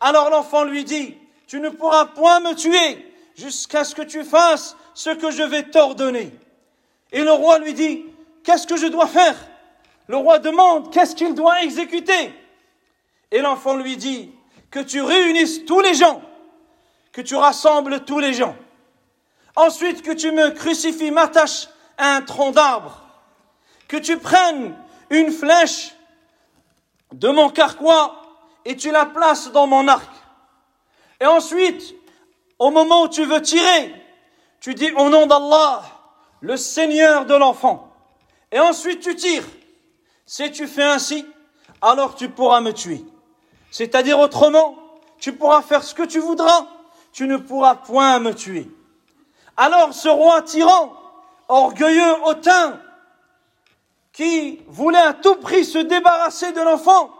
Alors 0.00 0.30
l'enfant 0.30 0.64
lui 0.64 0.84
dit, 0.84 1.16
tu 1.46 1.60
ne 1.60 1.68
pourras 1.68 2.06
point 2.06 2.40
me 2.40 2.54
tuer 2.54 3.06
jusqu'à 3.36 3.84
ce 3.84 3.94
que 3.94 4.02
tu 4.02 4.24
fasses 4.24 4.76
ce 4.94 5.10
que 5.10 5.30
je 5.30 5.42
vais 5.42 5.64
t'ordonner. 5.64 6.32
Et 7.12 7.22
le 7.22 7.32
roi 7.32 7.58
lui 7.58 7.74
dit, 7.74 8.04
qu'est-ce 8.44 8.66
que 8.66 8.76
je 8.76 8.86
dois 8.86 9.06
faire? 9.06 9.36
Le 10.06 10.16
roi 10.16 10.38
demande, 10.38 10.92
qu'est-ce 10.92 11.14
qu'il 11.14 11.34
doit 11.34 11.62
exécuter? 11.62 12.32
Et 13.30 13.40
l'enfant 13.40 13.76
lui 13.76 13.96
dit, 13.96 14.32
que 14.70 14.80
tu 14.80 15.00
réunisses 15.02 15.64
tous 15.64 15.80
les 15.80 15.94
gens 15.94 16.22
que 17.12 17.20
tu 17.20 17.34
rassembles 17.34 18.04
tous 18.04 18.18
les 18.18 18.32
gens. 18.32 18.56
Ensuite, 19.56 20.02
que 20.02 20.12
tu 20.12 20.30
me 20.30 20.50
crucifies, 20.50 21.10
m'attaches 21.10 21.68
à 21.98 22.14
un 22.14 22.22
tronc 22.22 22.52
d'arbre. 22.52 23.02
Que 23.88 23.96
tu 23.96 24.16
prennes 24.16 24.76
une 25.10 25.32
flèche 25.32 25.94
de 27.12 27.28
mon 27.28 27.50
carquois 27.50 28.22
et 28.64 28.76
tu 28.76 28.90
la 28.90 29.06
places 29.06 29.50
dans 29.52 29.66
mon 29.66 29.88
arc. 29.88 30.10
Et 31.20 31.26
ensuite, 31.26 31.94
au 32.58 32.70
moment 32.70 33.02
où 33.02 33.08
tu 33.08 33.24
veux 33.24 33.42
tirer, 33.42 33.94
tu 34.60 34.74
dis 34.74 34.92
au 34.92 35.08
nom 35.08 35.26
d'Allah, 35.26 35.82
le 36.40 36.56
Seigneur 36.56 37.26
de 37.26 37.34
l'enfant. 37.34 37.92
Et 38.52 38.58
ensuite 38.58 39.00
tu 39.00 39.16
tires. 39.16 39.46
Si 40.26 40.50
tu 40.52 40.66
fais 40.66 40.84
ainsi, 40.84 41.26
alors 41.82 42.14
tu 42.14 42.28
pourras 42.28 42.60
me 42.60 42.72
tuer. 42.72 43.04
C'est-à-dire 43.70 44.18
autrement, 44.18 44.76
tu 45.18 45.32
pourras 45.32 45.62
faire 45.62 45.82
ce 45.82 45.94
que 45.94 46.02
tu 46.02 46.18
voudras, 46.18 46.66
tu 47.12 47.26
ne 47.26 47.36
pourras 47.36 47.76
point 47.76 48.18
me 48.18 48.34
tuer. 48.34 48.70
Alors 49.56 49.92
ce 49.92 50.08
roi 50.08 50.42
tyran, 50.42 50.92
orgueilleux, 51.48 52.24
hautain, 52.24 52.80
qui 54.12 54.60
voulait 54.66 54.98
à 54.98 55.14
tout 55.14 55.36
prix 55.36 55.64
se 55.64 55.78
débarrasser 55.78 56.52
de 56.52 56.60
l'enfant, 56.60 57.10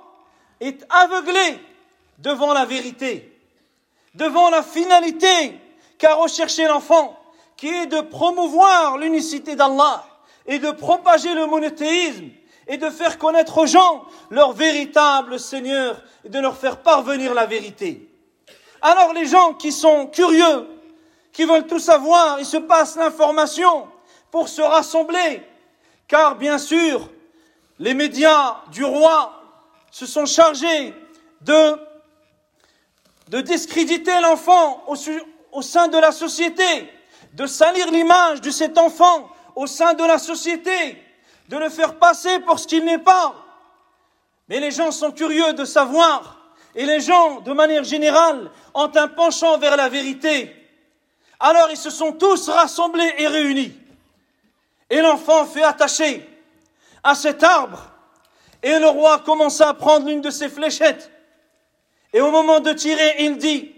est 0.60 0.84
aveuglé 0.90 1.58
devant 2.18 2.52
la 2.52 2.64
vérité, 2.64 3.32
devant 4.14 4.50
la 4.50 4.62
finalité 4.62 5.58
qu'a 5.98 6.14
recherché 6.14 6.66
l'enfant, 6.66 7.18
qui 7.56 7.68
est 7.68 7.86
de 7.86 8.00
promouvoir 8.00 8.98
l'unicité 8.98 9.56
d'Allah 9.56 10.04
et 10.46 10.58
de 10.58 10.70
propager 10.70 11.34
le 11.34 11.46
monothéisme 11.46 12.28
et 12.66 12.76
de 12.76 12.90
faire 12.90 13.18
connaître 13.18 13.58
aux 13.58 13.66
gens 13.66 14.04
leur 14.30 14.52
véritable 14.52 15.38
Seigneur 15.38 16.02
et 16.24 16.28
de 16.28 16.38
leur 16.38 16.56
faire 16.56 16.78
parvenir 16.78 17.34
la 17.34 17.46
vérité. 17.46 18.09
Alors 18.82 19.12
les 19.12 19.26
gens 19.26 19.54
qui 19.54 19.72
sont 19.72 20.06
curieux, 20.06 20.66
qui 21.32 21.44
veulent 21.44 21.66
tout 21.66 21.78
savoir, 21.78 22.38
ils 22.40 22.46
se 22.46 22.56
passent 22.56 22.96
l'information 22.96 23.88
pour 24.30 24.48
se 24.48 24.62
rassembler. 24.62 25.42
Car 26.08 26.36
bien 26.36 26.58
sûr, 26.58 27.08
les 27.78 27.94
médias 27.94 28.56
du 28.72 28.84
roi 28.84 29.42
se 29.90 30.06
sont 30.06 30.26
chargés 30.26 30.94
de, 31.40 31.76
de 33.28 33.40
discréditer 33.40 34.18
l'enfant 34.20 34.82
au, 34.86 34.96
au 35.52 35.62
sein 35.62 35.88
de 35.88 35.98
la 35.98 36.12
société, 36.12 36.90
de 37.34 37.46
salir 37.46 37.90
l'image 37.90 38.40
de 38.40 38.50
cet 38.50 38.78
enfant 38.78 39.30
au 39.54 39.66
sein 39.66 39.94
de 39.94 40.04
la 40.04 40.18
société, 40.18 41.02
de 41.48 41.56
le 41.56 41.68
faire 41.68 41.98
passer 41.98 42.40
pour 42.40 42.58
ce 42.58 42.66
qu'il 42.66 42.84
n'est 42.84 42.98
pas. 42.98 43.34
Mais 44.48 44.58
les 44.58 44.70
gens 44.70 44.90
sont 44.90 45.12
curieux 45.12 45.52
de 45.52 45.64
savoir 45.64 46.39
et 46.74 46.86
les 46.86 47.00
gens, 47.00 47.40
de 47.40 47.52
manière 47.52 47.84
générale, 47.84 48.50
ont 48.74 48.90
un 48.94 49.08
penchant 49.08 49.58
vers 49.58 49.76
la 49.76 49.88
vérité. 49.88 50.54
Alors 51.40 51.68
ils 51.70 51.76
se 51.76 51.90
sont 51.90 52.12
tous 52.12 52.48
rassemblés 52.48 53.14
et 53.18 53.26
réunis. 53.26 53.76
Et 54.88 55.00
l'enfant 55.00 55.46
fut 55.46 55.62
attaché 55.62 56.28
à 57.02 57.14
cet 57.14 57.42
arbre. 57.42 57.80
Et 58.62 58.78
le 58.78 58.88
roi 58.88 59.20
commença 59.20 59.68
à 59.68 59.74
prendre 59.74 60.06
l'une 60.06 60.20
de 60.20 60.30
ses 60.30 60.48
fléchettes. 60.48 61.10
Et 62.12 62.20
au 62.20 62.30
moment 62.30 62.60
de 62.60 62.72
tirer, 62.72 63.16
il 63.20 63.36
dit, 63.36 63.74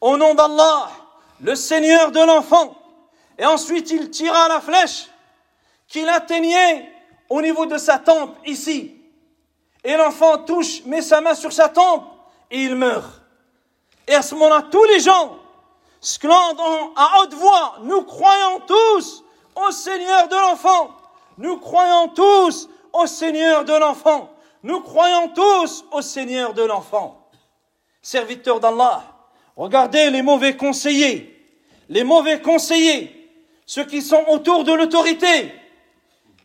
au 0.00 0.16
nom 0.16 0.34
d'Allah, 0.34 0.90
le 1.40 1.54
Seigneur 1.54 2.10
de 2.10 2.20
l'enfant. 2.20 2.76
Et 3.38 3.44
ensuite, 3.44 3.90
il 3.90 4.10
tira 4.10 4.48
la 4.48 4.60
flèche 4.60 5.08
qu'il 5.88 6.08
atteignait 6.08 6.90
au 7.28 7.42
niveau 7.42 7.66
de 7.66 7.76
sa 7.76 7.98
tempe, 7.98 8.36
ici. 8.46 8.96
Et 9.82 9.96
l'enfant 9.96 10.38
touche, 10.38 10.84
met 10.84 11.02
sa 11.02 11.20
main 11.20 11.34
sur 11.34 11.52
sa 11.52 11.68
tempe 11.68 12.13
et 12.54 12.62
il 12.62 12.76
meurt. 12.76 13.20
Et 14.06 14.14
à 14.14 14.22
ce 14.22 14.34
moment-là, 14.36 14.66
tous 14.70 14.84
les 14.84 15.00
gens 15.00 15.36
scandent 16.00 16.60
à 16.94 17.20
haute 17.20 17.34
voix, 17.34 17.78
nous 17.82 18.02
croyons 18.02 18.60
tous 18.60 19.24
au 19.56 19.70
Seigneur 19.72 20.28
de 20.28 20.36
l'enfant. 20.36 20.90
Nous 21.36 21.56
croyons 21.58 22.08
tous 22.08 22.68
au 22.92 23.06
Seigneur 23.06 23.64
de 23.64 23.72
l'enfant. 23.72 24.30
Nous 24.62 24.80
croyons 24.80 25.28
tous 25.28 25.84
au 25.90 26.00
Seigneur 26.00 26.54
de 26.54 26.62
l'enfant. 26.62 27.28
Serviteurs 28.00 28.60
d'Allah, 28.60 29.02
regardez 29.56 30.10
les 30.10 30.22
mauvais 30.22 30.56
conseillers, 30.56 31.58
les 31.88 32.04
mauvais 32.04 32.40
conseillers, 32.40 33.32
ceux 33.66 33.84
qui 33.84 34.00
sont 34.00 34.24
autour 34.28 34.62
de 34.62 34.72
l'autorité. 34.72 35.52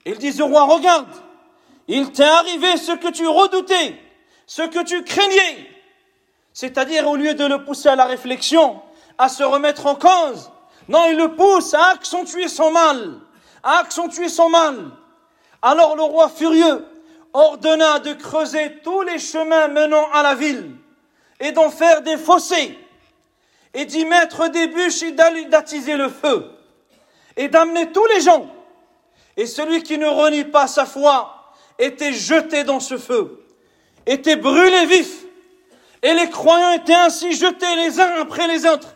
Ils 0.05 0.17
disent 0.17 0.41
au 0.41 0.47
roi, 0.47 0.63
regarde, 0.63 1.07
il 1.87 2.11
t'est 2.11 2.23
arrivé 2.23 2.77
ce 2.77 2.93
que 2.93 3.09
tu 3.09 3.27
redoutais, 3.27 3.95
ce 4.47 4.63
que 4.63 4.83
tu 4.83 5.03
craignais, 5.03 5.78
c'est-à-dire, 6.59 7.07
au 7.07 7.15
lieu 7.15 7.35
de 7.35 7.45
le 7.45 7.63
pousser 7.63 7.87
à 7.87 7.95
la 7.95 8.03
réflexion, 8.03 8.81
à 9.17 9.29
se 9.29 9.43
remettre 9.43 9.85
en 9.85 9.95
cause, 9.95 10.51
non, 10.89 11.05
il 11.09 11.15
le 11.15 11.33
pousse 11.33 11.73
à 11.73 11.91
accentuer 11.91 12.49
son 12.49 12.69
mal, 12.69 13.13
à 13.63 13.77
accentuer 13.77 14.27
son 14.27 14.49
mal. 14.49 14.91
Alors 15.61 15.95
le 15.95 16.03
roi 16.03 16.27
furieux 16.27 16.85
ordonna 17.31 17.99
de 17.99 18.11
creuser 18.11 18.79
tous 18.83 19.03
les 19.03 19.19
chemins 19.19 19.69
menant 19.69 20.11
à 20.11 20.21
la 20.21 20.35
ville 20.35 20.71
et 21.39 21.53
d'en 21.53 21.69
faire 21.69 22.01
des 22.01 22.17
fossés 22.17 22.77
et 23.73 23.85
d'y 23.85 24.03
mettre 24.03 24.49
des 24.49 24.67
bûches 24.67 25.03
et 25.03 25.13
d'attiser 25.13 25.95
le 25.95 26.09
feu 26.09 26.45
et 27.37 27.47
d'amener 27.47 27.89
tous 27.93 28.05
les 28.07 28.19
gens. 28.19 28.53
Et 29.37 29.45
celui 29.45 29.81
qui 29.81 29.97
ne 29.97 30.07
renie 30.07 30.43
pas 30.43 30.67
sa 30.67 30.85
foi 30.85 31.53
était 31.77 32.11
jeté 32.11 32.65
dans 32.65 32.81
ce 32.81 32.97
feu, 32.97 33.45
était 34.05 34.35
brûlé 34.35 34.85
vif 34.87 35.23
et 36.01 36.13
les 36.13 36.29
croyants 36.29 36.71
étaient 36.71 36.93
ainsi 36.93 37.33
jetés 37.33 37.75
les 37.75 37.99
uns 37.99 38.21
après 38.21 38.47
les 38.47 38.65
autres. 38.65 38.95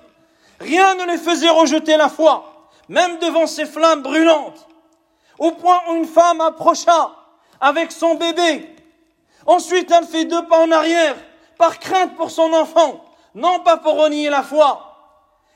Rien 0.59 0.95
ne 0.95 1.05
les 1.05 1.17
faisait 1.17 1.49
rejeter 1.49 1.97
la 1.97 2.09
foi, 2.09 2.69
même 2.87 3.19
devant 3.19 3.47
ces 3.47 3.65
flammes 3.65 4.01
brûlantes, 4.01 4.67
au 5.37 5.51
point 5.51 5.79
où 5.89 5.95
une 5.95 6.05
femme 6.05 6.41
approcha 6.41 7.11
avec 7.59 7.91
son 7.91 8.15
bébé. 8.15 8.69
Ensuite, 9.45 9.91
elle 9.91 10.05
fait 10.05 10.25
deux 10.25 10.45
pas 10.45 10.59
en 10.59 10.71
arrière, 10.71 11.15
par 11.57 11.79
crainte 11.79 12.15
pour 12.15 12.31
son 12.31 12.53
enfant, 12.53 13.03
non 13.35 13.59
pas 13.59 13.77
pour 13.77 14.01
renier 14.01 14.29
la 14.29 14.43
foi. 14.43 14.89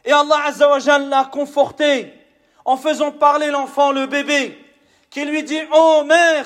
Et 0.04 0.12
Allah 0.12 0.46
Azzawajal 0.46 1.10
l'a 1.10 1.26
conforté 1.26 2.14
en 2.66 2.76
faisant 2.76 3.12
parler 3.12 3.48
l'enfant, 3.48 3.92
le 3.92 4.08
bébé, 4.08 4.58
qui 5.10 5.24
lui 5.24 5.44
dit, 5.44 5.62
oh 5.74 6.04
mère, 6.06 6.46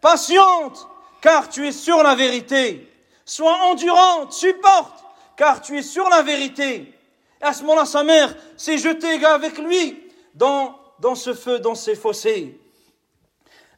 patiente, 0.00 0.88
car 1.20 1.48
tu 1.48 1.68
es 1.68 1.72
sur 1.72 2.02
la 2.02 2.16
vérité. 2.16 2.92
Sois 3.25 3.57
endurante, 3.71 4.33
supporte, 4.33 5.03
car 5.37 5.61
tu 5.61 5.77
es 5.77 5.81
sur 5.81 6.09
la 6.09 6.21
vérité. 6.21 6.93
Et 7.41 7.43
à 7.43 7.53
ce 7.53 7.63
moment-là, 7.63 7.85
sa 7.85 8.03
mère 8.03 8.35
s'est 8.57 8.77
jetée 8.77 9.23
avec 9.25 9.57
lui 9.57 9.97
dans, 10.35 10.75
dans 10.99 11.15
ce 11.15 11.33
feu, 11.33 11.59
dans 11.59 11.75
ces 11.75 11.95
fossés. 11.95 12.59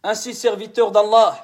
Ainsi, 0.03 0.33
serviteur 0.33 0.91
d'Allah, 0.91 1.35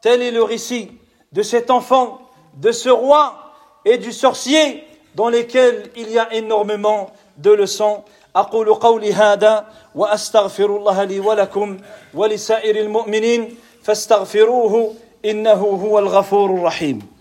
tel 0.00 0.22
est 0.22 0.30
le 0.30 0.42
récit 0.42 0.92
de 1.32 1.42
cet 1.42 1.70
enfant, 1.70 2.20
de 2.54 2.72
ce 2.72 2.88
roi 2.88 3.52
et 3.84 3.98
du 3.98 4.12
sorcier 4.12 4.86
dans 5.14 5.28
lesquels 5.28 5.90
il 5.96 6.10
y 6.10 6.18
a 6.18 6.32
énormément 6.32 7.10
de 7.36 7.50
leçons. 7.50 8.04
أقول 8.36 8.74
قولي 8.74 9.12
هذا 9.12 9.66
وأستغفر 9.94 10.76
الله 10.76 11.04
لي 11.04 11.20
ولكم 11.20 11.76
ولسائر 12.14 12.76
المؤمنين 12.76 13.56
فاستغفروه 13.82 14.94
إنه 15.24 15.52
هو 15.52 15.98
الغفور 15.98 16.50
الرحيم 16.50 17.11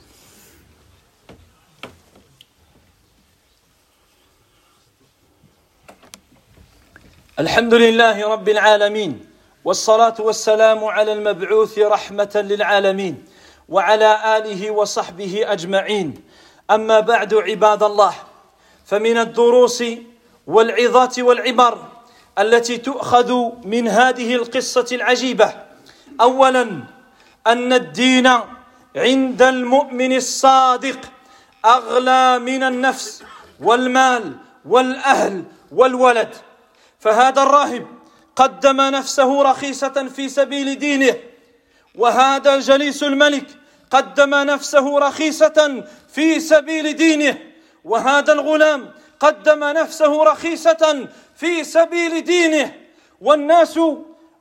الحمد 7.40 7.75
لله 7.75 8.29
رب 8.29 8.49
العالمين 8.49 9.27
والصلاة 9.64 10.14
والسلام 10.21 10.85
على 10.85 11.12
المبعوث 11.12 11.79
رحمة 11.79 12.33
للعالمين 12.35 13.25
وعلى 13.68 14.37
آله 14.37 14.71
وصحبه 14.71 15.45
أجمعين. 15.53 16.14
أما 16.71 17.01
بعد 17.01 17.35
عباد 17.35 17.83
الله 17.83 18.14
فمن 18.85 19.18
الدروس 19.18 19.85
والعظات 20.47 21.18
والعبر 21.18 21.79
التي 22.38 22.77
تؤخذ 22.77 23.33
من 23.64 23.88
هذه 23.88 24.35
القصة 24.35 24.87
العجيبة. 24.92 25.55
أولا 26.21 26.62
أن 27.47 27.73
الدين 27.73 28.29
عند 28.97 29.42
المؤمن 29.42 30.16
الصادق 30.16 30.99
أغلى 31.64 32.38
من 32.38 32.62
النفس 32.62 33.25
والمال 33.61 34.37
والأهل 34.64 35.45
والولد. 35.73 36.52
فهذا 37.03 37.43
الراهب 37.43 37.87
قدم 38.37 38.81
نفسه 38.81 39.43
رخيصة 39.43 40.09
في 40.17 40.29
سبيل 40.29 40.79
دينه. 40.79 41.17
وهذا 41.95 42.59
جليس 42.61 43.03
الملك 43.03 43.47
قدم 43.91 44.35
نفسه 44.35 44.99
رخيصة 44.99 45.85
في 46.15 46.41
سبيل 46.41 46.97
دينه. 46.97 47.38
وهذا 47.85 48.33
الغلام 48.33 48.91
قدم 49.21 49.65
نفسه 49.65 50.25
رخيصة 50.25 51.09
في 51.37 51.65
سبيل 51.65 52.25
دينه. 52.25 52.75
والناس 53.21 53.81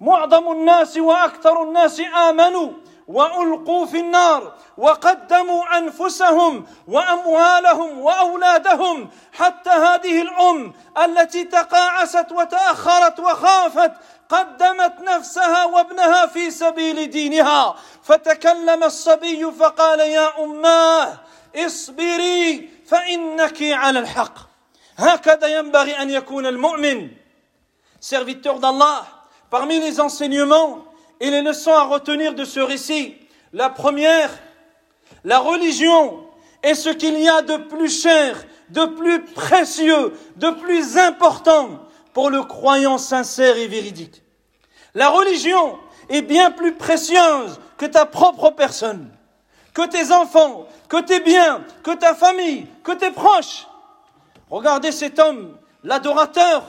معظم 0.02 0.52
الناس 0.52 0.98
وأكثر 0.98 1.64
الناس 1.64 2.02
آمنوا 2.30 2.72
وألقوا 3.12 3.86
في 3.86 4.00
النار 4.00 4.54
وقدموا 4.78 5.78
أنفسهم 5.78 6.66
وأموالهم 6.88 8.00
وأولادهم 8.00 9.10
حتى 9.34 9.70
هذه 9.70 10.22
الأم 10.22 10.74
التي 11.06 11.44
تقاعست 11.44 12.32
وتأخرت 12.32 13.20
وخافت 13.20 13.92
قدمت 14.30 15.02
نفسها 15.02 15.66
وابنها 15.66 16.26
في 16.26 16.52
سبيل 16.52 17.10
دينها. 17.10 17.76
فتكلم 18.04 18.84
الصبي 18.84 19.52
فقال 19.52 20.00
يا 20.00 20.44
أماه 20.44 21.18
اصبري 21.56 22.70
فإنك 22.88 23.58
على 23.62 24.00
الحق. 24.00 24.34
هكذا 24.98 25.48
ينبغي 25.48 26.02
أن 26.02 26.10
يكون 26.10 26.46
المؤمن 26.46 27.10
serviteur 28.02 28.60
d'Allah 28.60 29.06
parmi 29.50 29.80
les 29.80 30.00
enseignements 30.00 30.84
et 31.22 31.30
les 31.30 31.44
leçons 31.44 31.72
à 31.72 31.84
retenir 31.84 32.34
de 32.34 32.44
ce 32.44 32.60
récit. 32.60 33.16
La 33.54 33.70
première, 33.70 34.32
la 35.24 35.38
religion 35.38 36.26
est 36.64 36.74
ce 36.74 36.90
qu'il 36.90 37.18
y 37.20 37.30
a 37.30 37.44
de 37.44 37.58
plus 37.58 38.02
cher, 38.02 38.44
de 38.70 38.86
plus 38.86 39.24
précieux, 39.24 40.14
de 40.38 40.50
plus 40.50 40.98
important 40.98 41.80
pour 42.14 42.32
le 42.32 42.42
croyant 42.44 42.98
sincère 42.98 43.56
et 43.56 43.68
véridique. 43.68 44.24
La 44.96 45.10
religion 45.10 45.78
est 46.10 46.24
bien 46.24 46.50
plus 46.50 46.74
précieuse 46.74 47.60
que 47.78 47.86
ta 47.86 48.08
propre 48.08 48.50
personne, 48.50 49.08
que 49.76 49.88
tes 49.88 50.12
enfants, 50.12 50.68
que 50.90 51.02
tes 51.02 51.20
biens, 51.20 51.64
que 51.84 51.92
ta 51.92 52.16
famille, 52.16 52.66
que 52.84 52.94
tes 52.94 53.12
proches. 53.12 53.68
Regardez 54.50 54.92
cet 54.92 55.20
homme, 55.20 55.56
l'adorateur 55.84 56.64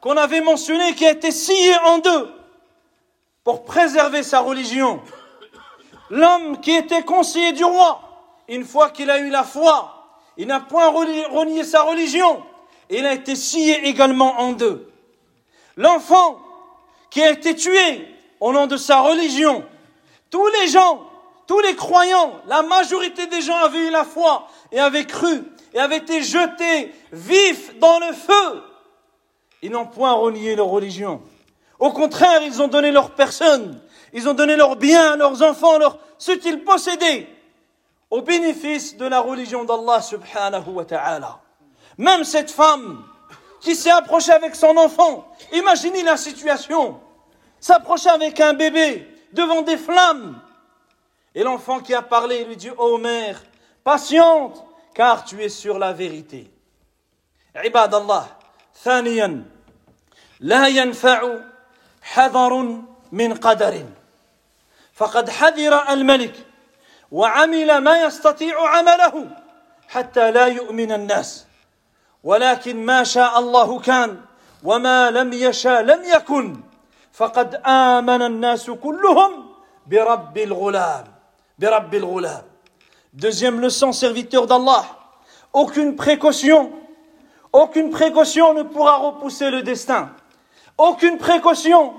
qu'on 0.00 0.16
avait 0.16 0.40
mentionné, 0.40 0.94
qui 0.94 1.04
a 1.04 1.10
été 1.10 1.32
scié 1.32 1.74
en 1.84 1.98
deux 1.98 2.37
pour 3.48 3.64
préserver 3.64 4.22
sa 4.22 4.40
religion. 4.40 5.00
L'homme 6.10 6.60
qui 6.60 6.72
était 6.72 7.02
conseiller 7.02 7.52
du 7.52 7.64
roi, 7.64 8.02
une 8.46 8.62
fois 8.62 8.90
qu'il 8.90 9.08
a 9.10 9.20
eu 9.20 9.30
la 9.30 9.42
foi, 9.42 10.04
il 10.36 10.48
n'a 10.48 10.60
point 10.60 10.88
renié 10.88 11.64
sa 11.64 11.80
religion, 11.80 12.42
il 12.90 13.06
a 13.06 13.14
été 13.14 13.34
scié 13.34 13.88
également 13.88 14.38
en 14.38 14.52
deux. 14.52 14.92
L'enfant 15.78 16.38
qui 17.08 17.22
a 17.22 17.30
été 17.30 17.54
tué 17.54 18.14
au 18.38 18.52
nom 18.52 18.66
de 18.66 18.76
sa 18.76 19.00
religion, 19.00 19.64
tous 20.28 20.46
les 20.60 20.68
gens, 20.68 21.08
tous 21.46 21.60
les 21.60 21.74
croyants, 21.74 22.42
la 22.48 22.60
majorité 22.60 23.28
des 23.28 23.40
gens 23.40 23.56
avaient 23.56 23.88
eu 23.88 23.90
la 23.90 24.04
foi 24.04 24.46
et 24.72 24.78
avaient 24.78 25.06
cru 25.06 25.42
et 25.72 25.78
avaient 25.78 25.96
été 25.96 26.22
jetés 26.22 26.92
vifs 27.12 27.78
dans 27.78 27.98
le 27.98 28.12
feu. 28.12 28.62
Ils 29.62 29.70
n'ont 29.70 29.86
point 29.86 30.12
renié 30.12 30.54
leur 30.54 30.66
religion. 30.66 31.22
Au 31.79 31.91
contraire, 31.91 32.41
ils 32.43 32.61
ont 32.61 32.67
donné 32.67 32.91
leur 32.91 33.11
personne, 33.11 33.79
ils 34.13 34.29
ont 34.29 34.33
donné 34.33 34.55
leurs 34.55 34.75
biens, 34.75 35.15
leurs 35.15 35.41
enfants, 35.41 35.77
leur, 35.77 35.97
ce 36.17 36.31
qu'ils 36.31 36.63
possédaient, 36.63 37.27
au 38.09 38.21
bénéfice 38.21 38.95
de 38.95 39.05
la 39.05 39.19
religion 39.19 39.63
d'Allah 39.63 40.01
subhanahu 40.01 40.69
wa 40.69 40.85
ta'ala. 40.85 41.39
Même 41.97 42.23
cette 42.23 42.51
femme 42.51 43.03
qui 43.59 43.75
s'est 43.75 43.91
approchée 43.91 44.31
avec 44.31 44.55
son 44.55 44.77
enfant, 44.77 45.27
imaginez 45.51 46.03
la 46.03 46.17
situation, 46.17 46.99
s'approcher 47.59 48.09
avec 48.09 48.39
un 48.39 48.53
bébé 48.53 49.07
devant 49.33 49.61
des 49.61 49.77
flammes. 49.77 50.39
Et 51.35 51.43
l'enfant 51.43 51.79
qui 51.79 51.93
a 51.93 52.01
parlé 52.01 52.43
lui 52.45 52.55
dit, 52.55 52.69
oh 52.77 52.97
mère, 52.97 53.41
patiente, 53.83 54.63
car 54.93 55.25
tu 55.25 55.41
es 55.41 55.49
sur 55.49 55.79
la 55.79 55.91
vérité. 55.91 56.49
عباد 57.55 57.95
الله 57.95 58.25
ثانيا 58.83 59.45
لا 60.39 60.67
ينفع 60.67 61.39
حذر 62.12 62.52
من 63.12 63.34
قدر. 63.34 63.74
فقد 64.94 65.30
حذر 65.30 65.74
الملك 65.92 66.34
وعمل 67.12 67.78
ما 67.78 67.94
يستطيع 68.02 68.68
عمله 68.68 69.14
حتى 69.88 70.30
لا 70.30 70.46
يؤمن 70.46 70.92
الناس. 70.92 71.46
ولكن 72.24 72.76
ما 72.86 73.04
شاء 73.04 73.38
الله 73.38 73.78
كان 73.80 74.20
وما 74.64 75.10
لم 75.10 75.32
يشاء 75.32 75.82
لم 75.82 76.04
يكن. 76.04 76.60
فقد 77.12 77.60
آمن 77.66 78.22
الناس 78.22 78.70
كلهم 78.70 79.32
برب 79.86 80.38
الغلام 80.38 81.04
برب 81.58 81.94
الغلام. 81.94 82.44
Deuxième 83.14 83.60
leçon, 83.60 83.92
serviteur 83.92 84.46
d'Allah, 84.46 84.84
aucune 85.52 85.96
précaution, 85.96 86.70
aucune 87.52 87.90
précaution 87.90 88.54
ne 88.54 88.62
pourra 88.62 88.96
repousser 88.98 89.50
le 89.50 89.62
destin. 89.62 90.10
Aucune 90.78 91.18
précaution, 91.18 91.94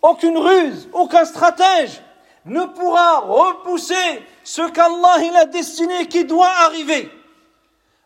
aucune 0.00 0.38
ruse, 0.38 0.88
aucun 0.92 1.24
stratège 1.24 2.00
ne 2.46 2.64
pourra 2.64 3.20
repousser 3.20 4.22
ce 4.44 4.62
qu'Allah 4.62 5.24
il 5.24 5.36
a 5.36 5.44
destiné 5.46 6.06
qui 6.06 6.24
doit 6.24 6.52
arriver. 6.64 7.10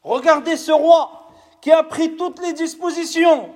Regardez 0.03 0.57
ce 0.57 0.73
roi 0.73 1.29
qui 1.61 1.71
a 1.71 1.83
pris 1.83 2.16
toutes 2.16 2.40
les 2.40 2.53
dispositions, 2.55 3.51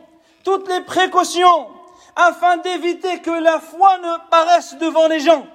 toutes 0.44 0.68
les 0.68 0.82
précautions 0.82 1.68
afin 2.14 2.58
d'éviter 2.58 3.20
que 3.20 3.30
la 3.30 3.58
foi 3.58 3.96
ne 3.98 4.28
paraisse 4.28 4.74
devant 4.76 5.08
les 5.08 5.20
gens. 5.20 5.46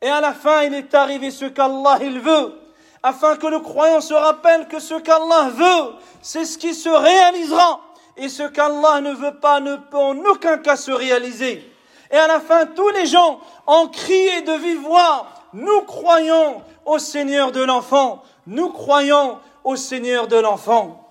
Et 0.00 0.08
à 0.08 0.20
la 0.20 0.32
fin, 0.32 0.62
il 0.62 0.74
est 0.74 0.94
arrivé 0.94 1.30
ce 1.30 1.46
qu'Allah 1.46 1.98
il 2.00 2.20
veut, 2.20 2.58
afin 3.02 3.36
que 3.36 3.46
le 3.46 3.60
croyant 3.60 4.00
se 4.00 4.14
rappelle 4.14 4.68
que 4.68 4.78
ce 4.78 4.94
qu'Allah 4.94 5.50
veut, 5.52 5.94
c'est 6.22 6.44
ce 6.44 6.58
qui 6.58 6.74
se 6.74 6.88
réalisera 6.88 7.80
et 8.19 8.29
ce 8.29 8.43
qu'Allah 8.43 9.01
ne 9.01 9.13
veut 9.13 9.35
pas 9.35 9.59
ne 9.59 9.75
peut 9.75 9.97
en 9.97 10.17
aucun 10.25 10.57
cas 10.57 10.75
se 10.75 10.91
réaliser. 10.91 11.71
Et 12.11 12.17
à 12.17 12.27
la 12.27 12.39
fin, 12.39 12.65
tous 12.65 12.89
les 12.89 13.05
gens 13.05 13.39
ont 13.67 13.87
crié 13.87 14.41
de 14.41 14.53
vive 14.53 14.81
voix, 14.81 15.27
nous 15.53 15.81
croyons 15.81 16.61
au 16.85 16.99
Seigneur 16.99 17.51
de 17.51 17.63
l'enfant, 17.63 18.23
nous 18.47 18.69
croyons 18.69 19.39
au 19.63 19.75
Seigneur 19.75 20.27
de 20.27 20.37
l'enfant. 20.37 21.01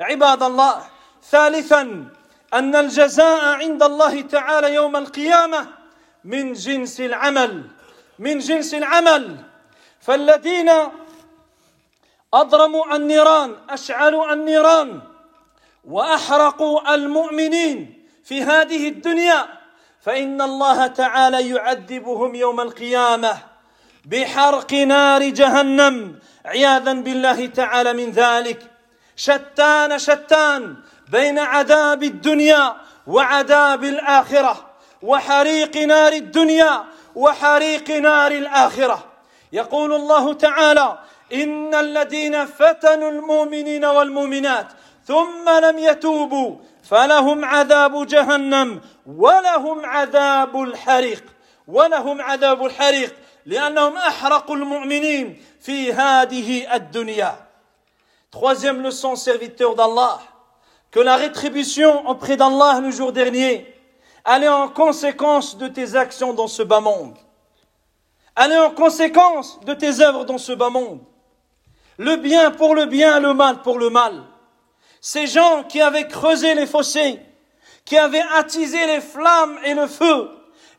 عباد 0.00 0.42
الله 0.42 0.82
ثالثا 1.30 2.04
أن 2.54 2.76
الجزاء 2.76 3.44
عند 3.44 3.82
الله 3.82 4.20
تعالى 4.20 4.74
يوم 4.74 4.96
القيامة 4.96 5.66
من 6.24 6.52
جنس 6.52 7.00
العمل 7.00 7.66
من 8.18 8.38
جنس 8.38 8.74
العمل 8.74 9.36
فالذين 10.00 10.70
أضرموا 12.34 12.96
النيران 12.96 13.56
أشعلوا 13.70 14.32
النيران 14.32 15.00
وأحرقوا 15.83 16.95
المؤمنين 16.95 18.03
في 18.23 18.43
هذه 18.43 18.87
الدنيا 18.87 19.45
فإن 20.01 20.41
الله 20.41 20.87
تعالى 20.87 21.49
يعذبهم 21.49 22.35
يوم 22.35 22.61
القيامة 22.61 23.37
بحرق 24.05 24.73
نار 24.73 25.29
جهنم. 25.29 26.19
عياذا 26.45 26.93
بالله 26.93 27.45
تعالى 27.45 27.93
من 27.93 28.11
ذلك. 28.11 28.59
شتان 29.15 29.99
شتان 29.99 30.75
بين 31.11 31.39
عذاب 31.39 32.03
الدنيا 32.03 32.75
وعذاب 33.07 33.83
الآخرة 33.83 34.69
وحريق 35.01 35.77
نار 35.77 36.13
الدنيا 36.13 36.83
وحريق 37.15 37.89
نار 37.89 38.31
الآخرة. 38.31 39.05
يقول 39.53 39.93
الله 39.93 40.33
تعالى 40.33 40.99
إن 41.33 41.75
الذين 41.75 42.45
فتنوا 42.45 43.11
المؤمنين 43.11 43.85
والمؤمنات 43.85 44.67
ثم 45.04 45.48
لم 45.48 45.78
يتوبوا 45.78 46.56
فلهم 46.82 47.44
عذاب 47.44 48.06
جهنم 48.06 48.80
ولهم 49.06 49.86
عذاب 49.86 50.62
الحريق 50.62 51.24
ولهم 51.68 52.20
عذاب 52.20 52.64
الحريق 52.64 53.14
لأنهم 53.46 53.96
أحرقوا 53.96 54.56
المؤمنين 54.56 55.42
في 55.60 55.92
هذه 55.92 56.74
الدنيا 56.74 57.48
Troisième 58.30 58.82
leçon, 58.82 59.16
serviteur 59.16 59.74
d'Allah, 59.74 60.20
que 60.90 61.00
la 61.00 61.16
rétribution 61.16 62.06
auprès 62.10 62.36
d'Allah 62.36 62.78
le 62.80 62.90
jour 62.90 63.10
dernier, 63.10 63.74
elle 64.26 64.44
est 64.44 64.48
en 64.48 64.68
conséquence 64.68 65.56
de 65.56 65.66
tes 65.66 65.96
actions 65.96 66.34
dans 66.34 66.46
ce 66.46 66.62
bas 66.62 66.80
monde. 66.80 67.16
Elle 68.36 68.52
est 68.52 68.58
en 68.58 68.70
conséquence 68.70 69.58
de 69.60 69.72
tes 69.72 70.00
œuvres 70.00 70.24
dans 70.24 70.36
ce 70.36 70.52
bas 70.52 70.68
monde. 70.68 71.00
Le 71.96 72.16
bien 72.16 72.50
pour 72.50 72.74
le 72.74 72.84
bien, 72.84 73.18
le 73.18 73.32
mal 73.32 73.62
pour 73.62 73.78
le 73.78 73.88
mal. 73.88 74.22
Ces 75.05 75.27
gens 75.27 75.63
qui 75.63 75.81
avaient 75.81 76.07
creusé 76.07 76.55
les 76.55 76.65
fossés, 76.65 77.19
qui 77.83 77.97
avaient 77.97 78.23
attisé 78.35 78.77
les 78.87 79.01
flammes 79.01 79.59
et 79.65 79.73
le 79.73 79.85
feu, 79.85 80.29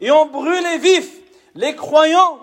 et 0.01 0.11
ont 0.11 0.25
brûlé 0.25 0.79
vifs 0.79 1.13
les 1.55 1.77
croyants, 1.77 2.39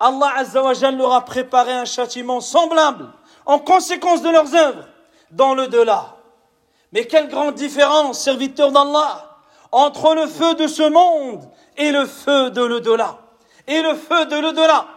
Allah 0.00 0.32
Azzawajal 0.38 0.96
leur 0.96 1.12
a 1.12 1.24
préparé 1.24 1.72
un 1.72 1.84
châtiment 1.84 2.40
semblable 2.40 3.12
en 3.46 3.60
conséquence 3.60 4.22
de 4.22 4.28
leurs 4.28 4.52
œuvres 4.56 4.88
dans 5.30 5.54
le 5.54 5.68
delà. 5.68 6.16
Mais 6.92 7.06
quelle 7.06 7.28
grande 7.28 7.54
différence, 7.54 8.18
serviteur 8.18 8.72
d'Allah, 8.72 9.38
entre 9.70 10.16
le 10.16 10.26
feu 10.26 10.54
de 10.54 10.66
ce 10.66 10.82
monde 10.82 11.48
et 11.76 11.92
le 11.92 12.06
feu 12.06 12.50
de 12.50 12.62
l'au-delà. 12.62 13.18
Et 13.68 13.82
le 13.82 13.94
feu 13.94 14.26
de 14.26 14.36
l'au-delà. 14.36 14.88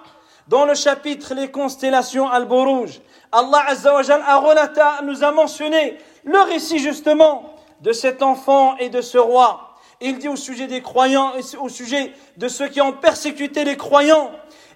Dans 0.47 0.65
le 0.65 0.73
chapitre 0.73 1.35
Les 1.35 1.51
constellations 1.51 2.27
al-Buruj, 2.27 3.01
Allah 3.35 3.65
Azzawajal 3.67 4.21
a 4.21 5.01
nous 5.03 5.23
a 5.23 5.31
mentionné 5.31 5.97
le 6.23 6.39
récit 6.41 6.77
justement 6.77 7.55
de 7.81 7.91
cet 7.91 8.21
enfant 8.21 8.77
et 8.77 8.89
de 8.89 9.01
ce 9.01 9.17
roi. 9.17 9.75
Il 10.01 10.19
dit 10.19 10.27
au 10.27 10.35
sujet 10.35 10.67
des 10.67 10.83
croyants 10.83 11.31
et 11.35 11.57
au 11.57 11.67
sujet 11.67 12.13
de 12.37 12.47
ceux 12.47 12.67
qui 12.67 12.79
ont 12.79 12.93
persécuté 12.93 13.63
les 13.63 13.75
croyants. 13.75 14.29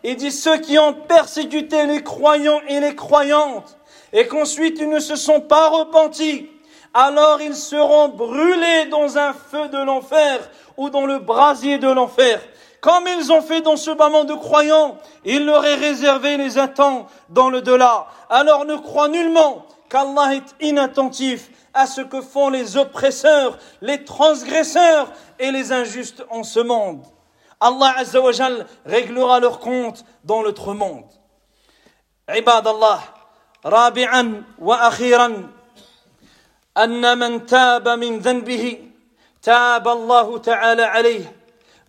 Il 0.04 0.15
dit 0.15 0.32
ceux 0.32 0.58
qui 0.58 0.80
ont 0.80 0.93
persécuté 0.93 1.86
les 1.86 2.02
croyants 2.02 2.62
et 2.67 2.80
les 2.80 2.96
croyantes 2.96 3.78
et 4.12 4.26
qu'ensuite 4.26 4.80
ils 4.80 4.89
ne 4.89 5.00
se 5.00 5.15
sont 5.15 5.41
pas 5.41 5.70
repentis 5.70 6.50
alors 6.96 7.39
ils 7.41 7.56
seront 7.56 8.08
brûlés 8.08 8.86
dans 8.89 9.20
un 9.20 9.34
feu 9.34 9.67
de 9.70 9.78
l'enfer 9.78 10.50
ou 10.78 10.89
dans 10.89 11.06
le 11.06 11.20
brasier 11.20 11.78
de 11.78 11.88
l'enfer 11.88 12.41
Comme 12.81 13.07
ils 13.07 13.33
ont 13.33 13.43
fait 13.43 13.61
dans 13.61 13.77
ce 13.77 13.91
moment 13.91 14.25
de 14.25 14.35
croyants, 14.35 14.99
il 15.25 15.45
leur 15.45 15.65
est 15.65 15.77
réservé 15.77 16.37
les 16.37 16.59
attend 16.59 17.07
dans 17.29 17.51
le 17.51 17.62
delà. 17.62 18.07
Alors 18.29 18.65
ne 18.65 18.77
crois 18.77 19.09
nullement 19.09 19.67
qu'Allah 19.88 20.35
est 20.35 20.67
inattentif 20.67 21.51
à 21.75 21.87
ce 21.87 22.01
que 22.01 22.21
font 22.21 22.49
les 22.49 22.77
oppresseurs, 22.77 23.59
les 23.81 24.05
transgresseurs 24.05 25.12
et 25.38 25.51
les 25.51 25.73
injustes 25.73 26.25
en 26.31 26.43
ce 26.43 26.61
monde. 26.61 27.05
Allah 27.61 27.95
Azzawajal 27.99 28.67
réglera 28.85 29.38
leur 29.38 29.61
compte 29.61 30.05
dans 30.25 30.43
l'autre 30.43 30.75
monde. 30.75 31.05
rabi'an 33.65 34.43
wa 34.59 34.77
akhiran 34.83 35.49
أن 36.79 37.19
من 37.19 37.47
تاب 37.47 37.88
من 37.88 38.19
ذنبه 38.19 38.79
تاب 39.43 39.88
الله 39.88 40.38
تعالى 40.38 40.83
عليه 40.83 41.36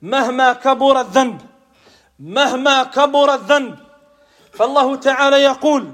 مهما 0.03 0.53
كبر 0.53 1.01
الذنب 1.01 1.41
مهما 2.19 2.83
كبر 2.83 3.35
الذنب 3.35 3.79
فالله 4.53 4.97
تعالى 4.97 5.37
يقول 5.43 5.93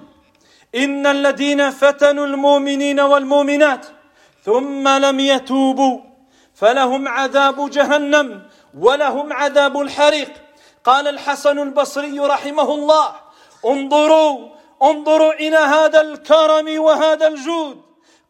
إن 0.74 1.06
الذين 1.06 1.70
فتنوا 1.70 2.26
المؤمنين 2.26 3.00
والمؤمنات 3.00 3.86
ثم 4.44 4.88
لم 4.88 5.20
يتوبوا 5.20 6.00
فلهم 6.54 7.08
عذاب 7.08 7.70
جهنم 7.70 8.42
ولهم 8.78 9.32
عذاب 9.32 9.80
الحريق. 9.80 10.44
قال 10.84 11.08
الحسن 11.08 11.58
البصري 11.58 12.20
رحمه 12.20 12.74
الله 12.74 13.14
انظروا 13.66 14.48
انظروا 14.82 15.32
إلى 15.32 15.56
هذا 15.56 16.00
الكرم 16.00 16.80
وهذا 16.80 17.26
الجود 17.26 17.82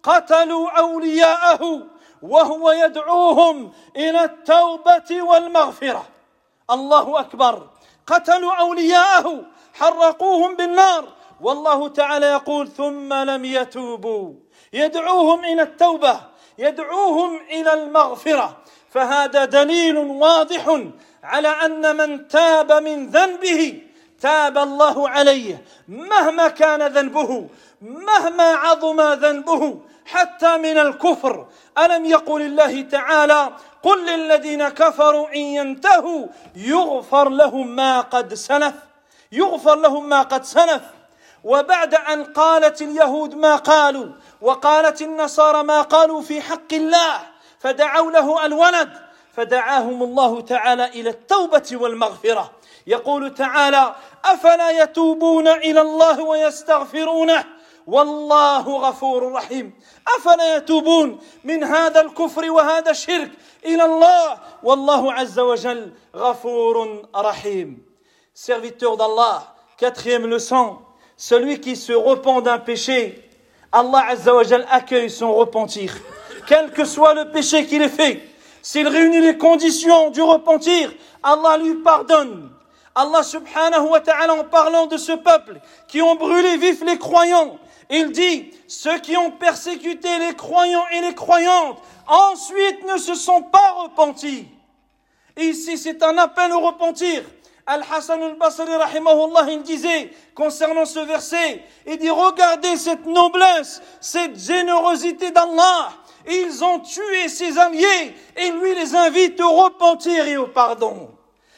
قتلوا 0.02 0.70
أولياءه 0.70 1.82
وهو 2.24 2.70
يدعوهم 2.70 3.72
إلى 3.96 4.24
التوبة 4.24 5.22
والمغفرة. 5.22 6.06
الله 6.70 7.20
أكبر. 7.20 7.68
قتلوا 8.06 8.54
أولياءه 8.54 9.44
حرقوهم 9.74 10.56
بالنار. 10.56 11.04
والله 11.40 11.88
تعالى 11.88 12.26
يقول 12.26 12.68
ثم 12.68 13.12
لم 13.12 13.44
يتوبوا. 13.44 14.32
يدعوهم 14.72 15.44
إلى 15.44 15.62
التوبة 15.62 16.20
يدعوهم 16.58 17.40
إلى 17.50 17.72
المغفرة. 17.72 18.56
فهذا 18.90 19.44
دليل 19.44 19.96
واضح 19.98 20.80
على 21.22 21.48
أن 21.48 21.96
من 21.96 22.28
تاب 22.28 22.72
من 22.72 23.06
ذنبه 23.06 23.82
تاب 24.20 24.58
الله 24.58 25.08
عليه 25.08 25.64
مهما 25.88 26.48
كان 26.48 26.82
ذنبه. 26.82 27.48
مهما 27.85 28.42
عظم 28.42 29.01
ذنبه 29.01 29.79
حتى 30.07 30.57
من 30.57 30.79
الكفر. 30.79 31.47
ألم 31.79 32.05
يقل 32.05 32.42
الله 32.42 32.83
تعالى 32.83 33.51
قل 33.83 34.07
للذين 34.07 34.68
كفروا 34.68 35.29
إن 35.29 35.40
ينتهوا 35.40 36.27
يغفر 36.57 37.29
لهم 37.29 37.66
ما 37.66 38.01
قد 38.01 38.35
سلف 38.35 38.75
يغفر 39.33 39.75
لهم 39.75 40.09
ما 40.09 40.23
قد 40.23 40.44
سلف. 40.44 40.83
وبعد 41.44 41.94
أن 41.94 42.25
قالت 42.25 42.83
اليهود 42.83 43.35
ما 43.35 43.57
قالوا 43.57 44.07
وقالت 44.40 45.03
النصارى 45.03 45.62
ما 45.62 45.83
قالوا 45.83 46.23
في 46.23 46.40
حق 46.40 46.73
الله 46.73 47.20
فدعوا 47.59 48.11
له 48.11 48.47
الولد 48.47 48.90
فدعاهم 49.37 50.03
الله 50.03 50.40
تعالى 50.40 50.85
إلى 50.85 51.11
التوبة 51.11 51.70
والمغفرة. 51.73 52.51
يقول 52.87 53.35
تعالى 53.35 53.94
أفلا 54.25 54.70
يتوبون 54.70 55.49
إلى 55.49 55.81
الله 55.81 56.23
ويستغفرونه؟ 56.23 57.54
والله 57.88 58.62
غفور 58.78 59.32
رحيم 59.32 59.73
افلا 60.17 60.56
يتوبون 60.56 61.19
من 61.43 61.63
هذا 61.63 62.02
الكفر 62.02 62.52
وهذا 62.52 62.91
الشرك 62.91 63.32
الى 63.65 63.86
الله 63.86 64.38
والله 64.63 65.13
عز 65.13 65.39
وجل 65.39 65.93
غفور 66.15 67.06
رحيم 67.15 67.86
serviteur 68.36 68.95
d'Allah 68.97 69.56
quatrième 69.78 70.28
leçon 70.28 70.78
celui 71.17 71.60
qui 71.60 71.75
se 71.75 71.93
repent 71.93 72.41
d'un 72.41 72.60
péché 72.60 73.30
Allah 73.71 74.06
Azza 74.10 74.34
wa 74.34 74.43
Jal 74.43 74.65
accueille 74.71 75.10
son 75.10 75.34
repentir 75.34 75.93
quel 76.47 76.71
que 76.71 76.86
soit 76.86 77.13
le 77.13 77.32
péché 77.32 77.65
qu'il 77.65 77.82
ait 77.82 77.89
fait 77.89 78.21
s'il 78.62 78.88
réunit 78.88 79.21
les 79.21 79.38
conditions 79.38 80.10
du 80.12 80.21
repentir 80.21 80.91
Allah 81.23 81.58
lui 81.58 81.75
pardonne 81.75 82.49
Allah 82.95 83.23
subhanahu 83.23 83.89
wa 83.89 84.02
ta'ala 84.02 84.34
en 84.34 84.43
parlant 84.43 84.88
de 84.88 84.97
ce 84.97 85.12
peuple 85.13 85.60
qui 85.88 86.02
ont 86.02 86.15
brûlé 86.15 86.58
vif 86.58 86.82
les 86.84 86.97
croyants 86.97 87.58
il 87.96 88.11
dit, 88.11 88.50
ceux 88.66 88.98
qui 88.98 89.16
ont 89.16 89.30
persécuté 89.30 90.09
les 90.18 90.35
croyants 90.35 90.87
et 90.92 91.00
les 91.00 91.14
croyantes, 91.14 91.78
ensuite 92.07 92.85
ne 92.87 92.98
se 92.98 93.14
sont 93.14 93.42
pas 93.42 93.72
repentis. 93.83 94.46
ici, 95.37 95.78
c'est 95.78 96.02
un 96.02 96.16
appel 96.18 96.52
au 96.52 96.61
repentir. 96.61 97.22
Al-Hassan 97.66 98.22
al-Basri, 98.22 98.74
rahimahullah, 98.74 99.46
il 99.50 99.62
disait, 99.62 100.11
concernant 100.35 100.85
ce 100.85 100.98
verset, 101.00 101.64
il 101.87 101.96
dit, 101.98 102.11
regardez 102.11 102.76
cette 102.76 103.07
noblesse, 103.07 103.80
cette 104.00 104.38
générosité 104.38 105.30
d'Allah. 105.30 105.92
Ils 106.28 106.64
ont 106.64 106.80
tué 106.80 107.28
ses 107.28 107.59
alliés 107.59 108.14
et 108.37 108.50
lui 108.50 108.74
les 108.74 108.94
invite 108.94 109.40
au 109.40 109.50
repentir 109.50 110.26
et 110.26 110.37
au 110.37 110.46
pardon. 110.46 111.11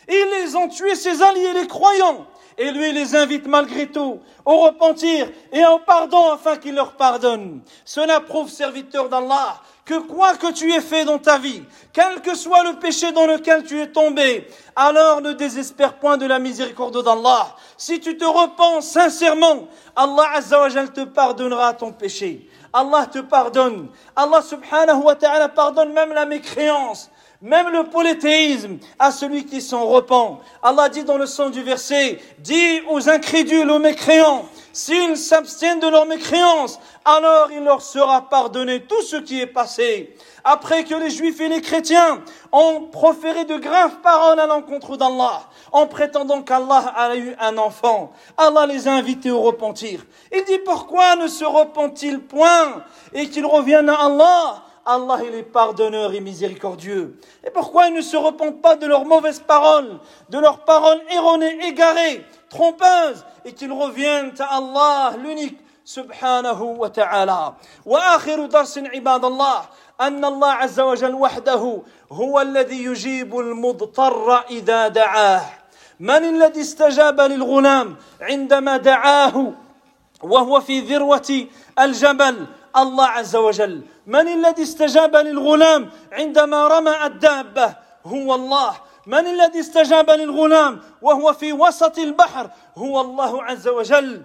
Ils 0.08 0.28
les 0.40 0.54
ont 0.54 0.68
tués, 0.68 0.94
ses 0.94 1.22
alliés, 1.22 1.52
les 1.54 1.66
croyants 1.66 2.26
et 2.58 2.70
lui 2.70 2.92
les 2.92 3.14
invite 3.14 3.46
malgré 3.46 3.86
tout 3.86 4.20
au 4.44 4.56
repentir 4.58 5.30
et 5.52 5.64
au 5.66 5.78
pardon 5.78 6.32
afin 6.32 6.56
qu'il 6.56 6.74
leur 6.74 6.92
pardonne. 6.92 7.60
Cela 7.84 8.20
prouve, 8.20 8.48
serviteur 8.50 9.08
d'Allah, 9.08 9.60
que 9.84 9.98
quoi 9.98 10.34
que 10.34 10.52
tu 10.52 10.72
aies 10.72 10.80
fait 10.80 11.04
dans 11.04 11.18
ta 11.18 11.38
vie, 11.38 11.62
quel 11.92 12.20
que 12.20 12.34
soit 12.34 12.64
le 12.64 12.78
péché 12.78 13.12
dans 13.12 13.26
lequel 13.26 13.62
tu 13.64 13.80
es 13.80 13.92
tombé, 13.92 14.48
alors 14.74 15.20
ne 15.20 15.32
désespère 15.32 15.94
point 15.94 16.16
de 16.16 16.26
la 16.26 16.38
miséricorde 16.38 17.04
d'Allah. 17.04 17.54
Si 17.76 18.00
tu 18.00 18.16
te 18.16 18.24
repens 18.24 18.80
sincèrement, 18.80 19.68
Allah 19.94 20.26
Azzawajal 20.34 20.92
te 20.92 21.04
pardonnera 21.04 21.74
ton 21.74 21.92
péché. 21.92 22.50
Allah 22.72 23.06
te 23.06 23.20
pardonne. 23.20 23.88
Allah 24.14 24.42
subhanahu 24.42 25.04
wa 25.04 25.14
ta'ala 25.14 25.48
pardonne 25.48 25.92
même 25.92 26.12
la 26.12 26.26
mécréance. 26.26 27.10
Même 27.46 27.68
le 27.68 27.84
polythéisme 27.84 28.78
à 28.98 29.12
celui 29.12 29.46
qui 29.46 29.60
s'en 29.60 29.86
repent. 29.86 30.40
Allah 30.64 30.88
dit 30.88 31.04
dans 31.04 31.16
le 31.16 31.26
sens 31.26 31.52
du 31.52 31.62
verset, 31.62 32.18
dis 32.40 32.80
aux 32.88 33.08
incrédules, 33.08 33.70
aux 33.70 33.78
mécréants, 33.78 34.46
s'ils 34.72 35.16
s'abstiennent 35.16 35.78
de 35.78 35.86
leur 35.86 36.06
mécréance, 36.06 36.80
alors 37.04 37.50
il 37.52 37.62
leur 37.62 37.82
sera 37.82 38.28
pardonné 38.28 38.82
tout 38.82 39.00
ce 39.00 39.14
qui 39.14 39.40
est 39.40 39.46
passé. 39.46 40.16
Après 40.42 40.82
que 40.82 40.96
les 40.96 41.08
juifs 41.08 41.40
et 41.40 41.46
les 41.46 41.60
chrétiens 41.60 42.20
ont 42.50 42.88
proféré 42.90 43.44
de 43.44 43.58
graves 43.58 44.00
paroles 44.02 44.40
à 44.40 44.48
l'encontre 44.48 44.96
d'Allah, 44.96 45.42
en 45.70 45.86
prétendant 45.86 46.42
qu'Allah 46.42 46.92
a 46.96 47.14
eu 47.14 47.36
un 47.38 47.58
enfant, 47.58 48.12
Allah 48.36 48.66
les 48.66 48.88
a 48.88 48.92
invités 48.92 49.30
au 49.30 49.42
repentir. 49.42 50.04
Il 50.34 50.42
dit 50.42 50.58
pourquoi 50.64 51.14
ne 51.14 51.28
se 51.28 51.44
repentent-ils 51.44 52.18
point 52.18 52.82
et 53.14 53.30
qu'ils 53.30 53.46
reviennent 53.46 53.90
à 53.90 54.06
Allah 54.06 54.64
Allah 54.86 55.18
il 55.24 55.34
est 55.34 55.42
pardonneur 55.42 56.14
et 56.14 56.20
miséricordieux. 56.20 57.18
Et 57.44 57.50
pourquoi 57.50 57.88
ils 57.88 57.94
ne 57.94 58.00
se 58.00 58.16
repentent 58.16 58.62
pas 58.62 58.76
de 58.76 58.86
leurs 58.86 59.04
mauvaises 59.04 59.40
paroles, 59.40 59.98
de 60.30 60.38
leurs 60.38 60.64
paroles 60.64 61.00
erronées, 61.10 61.58
égarées, 61.66 62.24
trompeuses, 62.48 63.24
et 63.44 63.52
qu'ils 63.52 63.72
reviennent 63.72 64.32
à 64.38 64.56
Allah, 64.56 65.16
l'unique, 65.18 65.58
wa 66.78 66.90
ta'ala. 66.90 67.54
وآخر 67.84 68.46
درس 68.46 68.78
عباد 68.78 69.24
الله 69.24 69.62
أن 70.00 70.24
الله 70.24 70.52
عز 70.52 70.80
وجل 70.80 71.14
وحده 71.14 71.82
هو 72.12 72.40
الذي 72.40 72.84
يجيب 72.84 73.38
المضطر 73.38 74.44
إذا 74.50 74.88
دعاه. 74.88 75.44
من 76.00 76.24
الذي 76.24 76.60
استجاب 76.60 77.20
للغلام 77.20 77.96
عندما 78.20 78.76
دعاه 78.76 79.52
وهو 80.22 80.60
في 80.60 80.80
ذروة 80.80 81.46
الجبل 81.78 82.46
الله 82.76 83.06
عز 83.06 83.36
وجل 83.36 83.82
من 84.06 84.28
الذي 84.28 84.62
استجاب 84.62 85.16
للغلام 85.16 85.90
عندما 86.12 86.68
رمى 86.68 87.04
الدابة؟ 87.04 87.74
هو 88.06 88.34
الله. 88.34 88.76
من 89.06 89.26
الذي 89.26 89.60
استجاب 89.60 90.10
للغلام 90.10 90.80
وهو 91.02 91.32
في 91.32 91.52
وسط 91.52 91.98
البحر؟ 91.98 92.50
هو 92.76 93.00
الله 93.00 93.42
عز 93.44 93.68
وجل. 93.68 94.22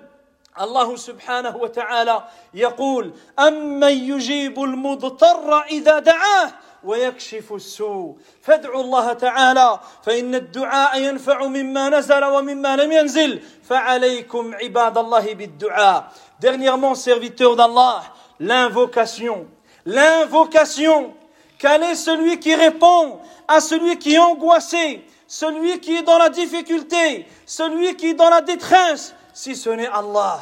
الله 0.62 0.96
سبحانه 0.96 1.58
وتعالى 1.58 2.24
يقول 2.54 3.14
أمن 3.40 3.84
يجيب 3.84 4.64
المضطر 4.64 5.62
إذا 5.62 6.00
دعاه 6.00 6.52
ويكشف 6.84 7.54
السوء. 7.54 8.18
فادعوا 8.42 8.82
الله 8.82 9.14
تعالى 9.14 9.80
فإن 10.04 10.36
الدعاء 10.36 11.00
ينفع 11.00 11.46
مما 11.46 11.90
نزل 11.90 12.24
ومما 12.24 12.76
لم 12.76 12.92
ينزل. 12.92 13.42
فعليكم 13.64 14.56
عباد 14.56 14.98
الله 14.98 15.34
بالدعاء. 15.34 16.12
Dernièrement, 16.42 16.96
serviteur 16.96 17.56
d'Allah, 17.56 18.02
l'invocation. 18.40 19.46
L'invocation. 19.86 21.14
Quel 21.58 21.84
est 21.84 21.96
celui 21.96 22.40
qui 22.40 22.56
répond 22.56 23.20
à 23.48 23.60
celui 23.60 23.98
qui 24.00 24.16
est 24.16 24.20
angoissé, 24.20 25.06
celui 25.28 25.80
qui 25.80 25.96
est 25.98 26.04
dans 26.04 26.18
la 26.18 26.30
difficulté, 26.30 27.28
celui 27.46 27.96
qui 27.96 28.10
est 28.10 28.14
dans 28.16 28.30
la 28.30 28.42
détresse, 28.42 29.14
si 29.34 29.56
ce 29.56 29.70
n'est 29.70 29.88
Allah? 29.88 30.42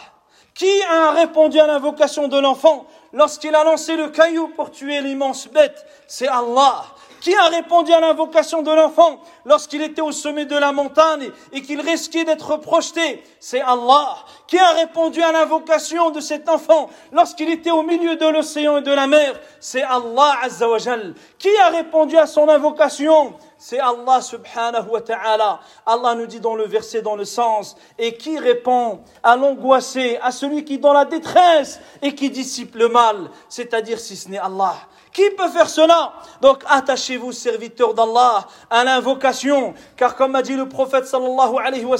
Qui 0.54 0.82
a 0.84 1.12
répondu 1.12 1.60
à 1.60 1.68
l'invocation 1.68 2.28
de 2.28 2.40
l'enfant 2.40 2.86
lorsqu'il 3.14 3.54
a 3.56 3.64
lancé 3.64 3.96
le 3.96 4.10
caillou 4.10 4.48
pour 4.50 4.72
tuer 4.72 5.02
l'immense 5.02 5.48
bête? 5.48 5.86
C'est 6.08 6.28
Allah. 6.28 6.86
Qui 7.22 7.36
a 7.36 7.48
répondu 7.48 7.92
à 7.92 8.00
l'invocation 8.00 8.62
de 8.62 8.72
l'enfant 8.72 9.20
lorsqu'il 9.46 9.82
était 9.82 10.02
au 10.02 10.12
sommet 10.12 10.46
de 10.46 10.56
la 10.56 10.72
montagne 10.72 11.32
et 11.52 11.62
qu'il 11.62 11.82
risquait 11.82 12.24
d'être 12.24 12.58
projeté? 12.58 13.24
C'est 13.40 13.62
Allah. 13.62 14.18
Qui 14.48 14.58
a 14.58 14.72
répondu 14.72 15.22
à 15.22 15.32
l'invocation 15.32 16.12
de 16.12 16.20
cet 16.20 16.48
enfant 16.50 16.90
lorsqu'il 17.12 17.50
était 17.50 17.72
au 17.72 17.84
milieu 17.84 18.16
de 18.16 18.28
l'océan 18.28 18.78
et 18.78 18.82
de 18.82 18.92
la 18.92 19.08
mer 19.08 19.40
C'est 19.60 19.84
Allah 19.84 20.36
Azzawajal. 20.44 21.14
Qui 21.38 21.50
a 21.58 21.70
répondu 21.70 22.18
à 22.18 22.26
son 22.26 22.48
invocation 22.48 23.36
c'est 23.62 23.80
Allah 23.80 24.22
subhanahu 24.22 24.88
wa 24.90 25.02
ta'ala. 25.02 25.60
Allah 25.86 26.16
nous 26.16 26.28
dit 26.28 26.40
dans 26.40 26.56
le 26.56 26.66
verset, 26.66 27.02
dans 27.02 27.18
le 27.18 27.26
sens, 27.26 27.76
et 27.98 28.16
qui 28.16 28.40
répond 28.40 29.02
à 29.22 29.36
l'angoissé, 29.36 30.18
à 30.22 30.32
celui 30.32 30.64
qui 30.64 30.76
est 30.76 30.78
dans 30.78 30.94
la 30.94 31.04
détresse 31.04 31.82
et 32.02 32.16
qui 32.16 32.30
dissipe 32.30 32.76
le 32.76 32.88
mal, 32.88 33.30
c'est-à-dire 33.50 34.00
si 34.00 34.16
ce 34.16 34.30
n'est 34.30 34.38
Allah. 34.38 34.76
Qui 35.12 35.30
peut 35.32 35.50
faire 35.50 35.70
cela 35.70 36.14
Donc 36.42 36.64
attachez-vous, 36.68 37.32
serviteurs 37.32 37.94
d'Allah, 37.94 38.48
à 38.70 38.84
l'invocation, 38.84 39.74
car 39.98 40.16
comme 40.16 40.36
a 40.36 40.42
dit 40.42 40.56
le 40.56 40.70
prophète 40.70 41.08
sallallahu 41.08 41.56
alayhi 41.64 41.86
wa 41.86 41.98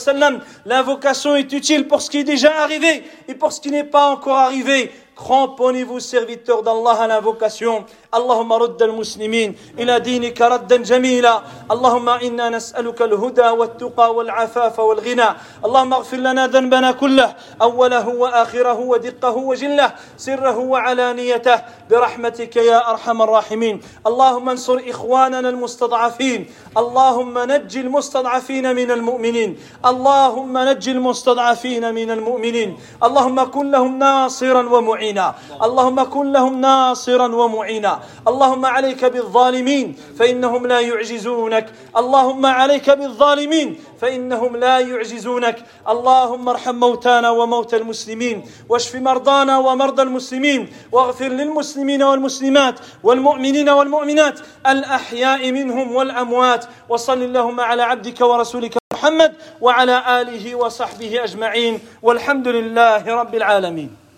l'invocation 0.66 1.36
est 1.36 1.52
utile 1.52 1.88
pour 1.88 2.02
ce 2.02 2.10
qui 2.10 2.20
est 2.20 2.24
déjà 2.24 2.62
arrivé 2.62 3.04
et 3.28 3.34
pour 3.34 3.52
ce 3.52 3.62
qui 3.62 3.72
n'est 3.72 3.84
pas 3.84 4.10
encore 4.10 4.38
arrivé. 4.38 4.92
Cramponnez-vous, 5.16 6.00
serviteurs 6.00 6.64
d'Allah, 6.64 7.02
à 7.02 7.08
l'invocation. 7.08 7.86
اللهم 8.10 8.54
رد 8.54 8.82
المسلمين 8.82 9.56
إلى 9.80 10.00
دينك 10.00 10.42
ردا 10.42 10.78
جميلا. 10.78 11.42
اللهم 11.72 12.10
إنا 12.10 12.50
نسألك 12.50 13.02
الهدى 13.02 13.50
والتقى 13.50 14.16
والعفاف 14.16 14.80
والغنى. 14.80 15.30
اللهم 15.66 15.94
اغفر 15.94 16.18
لنا 16.18 16.48
ذنبنا 16.48 16.92
كله 16.92 17.36
أوله 17.62 18.08
وآخره 18.10 18.80
ودقه 18.80 19.36
وجله 19.38 19.94
سره 20.18 20.58
وعلانيته. 20.58 21.58
برحمتك 21.90 22.56
يا 22.56 22.90
أرحم 22.90 23.22
الراحمين. 23.22 23.82
اللهم 24.08 24.50
انصر 24.50 24.82
إخواننا 24.90 25.50
المستضعفين. 25.50 26.50
اللهم 26.78 27.36
نج 27.38 27.78
المستضعفين 27.78 28.76
من 28.76 28.92
المؤمنين. 28.92 29.58
اللهم 29.86 30.58
نج 30.58 30.90
المستضعفين 30.90 31.94
من 31.94 32.12
المؤمنين. 32.12 32.70
اللهم 33.04 33.38
كن 33.54 33.72
لهم 33.72 34.00
ناصرا 34.00 34.64
ومعينا. 34.70 35.36
اللهم 35.62 36.04
كن 36.04 36.26
لهم 36.32 36.62
ناصرا 36.62 37.28
ومعينا. 37.36 37.99
اللهم 38.28 38.66
عليك 38.66 39.06
بالظالمين 39.06 39.96
فإنهم 40.20 40.68
لا 40.68 40.80
يعجزونك. 40.80 41.66
اللهم 41.98 42.46
عليك 42.46 42.90
بالظالمين 42.90 43.80
فإنهم 44.02 44.58
لا 44.58 44.80
يعجزونك. 44.80 45.58
اللهم 45.90 46.50
ارحم 46.50 46.76
موتانا 46.76 47.30
وموتى 47.30 47.78
المسلمين 47.78 48.46
واشف 48.70 48.96
مرضانا 48.96 49.58
ومرضى 49.58 50.02
المسلمين 50.02 50.70
واغفر 50.92 51.28
للمسلمين 51.28 52.04
والمسلمات 52.04 52.80
والمؤمنين 53.04 53.70
والمؤمنات 53.70 54.40
الأحياء 54.68 55.52
منهم 55.52 55.96
والأموات. 55.96 56.66
وصل 56.90 57.24
اللهم 57.24 57.60
على 57.60 57.84
عبدك 57.84 58.22
ورسولك 58.22 58.78
محمد 58.94 59.34
وعلى 59.62 60.22
آله 60.22 60.56
وصحبه 60.56 61.24
أجمعين. 61.24 61.80
والحمد 62.02 62.48
لله 62.48 63.16
رب 63.16 63.36
العالمين. 63.36 64.09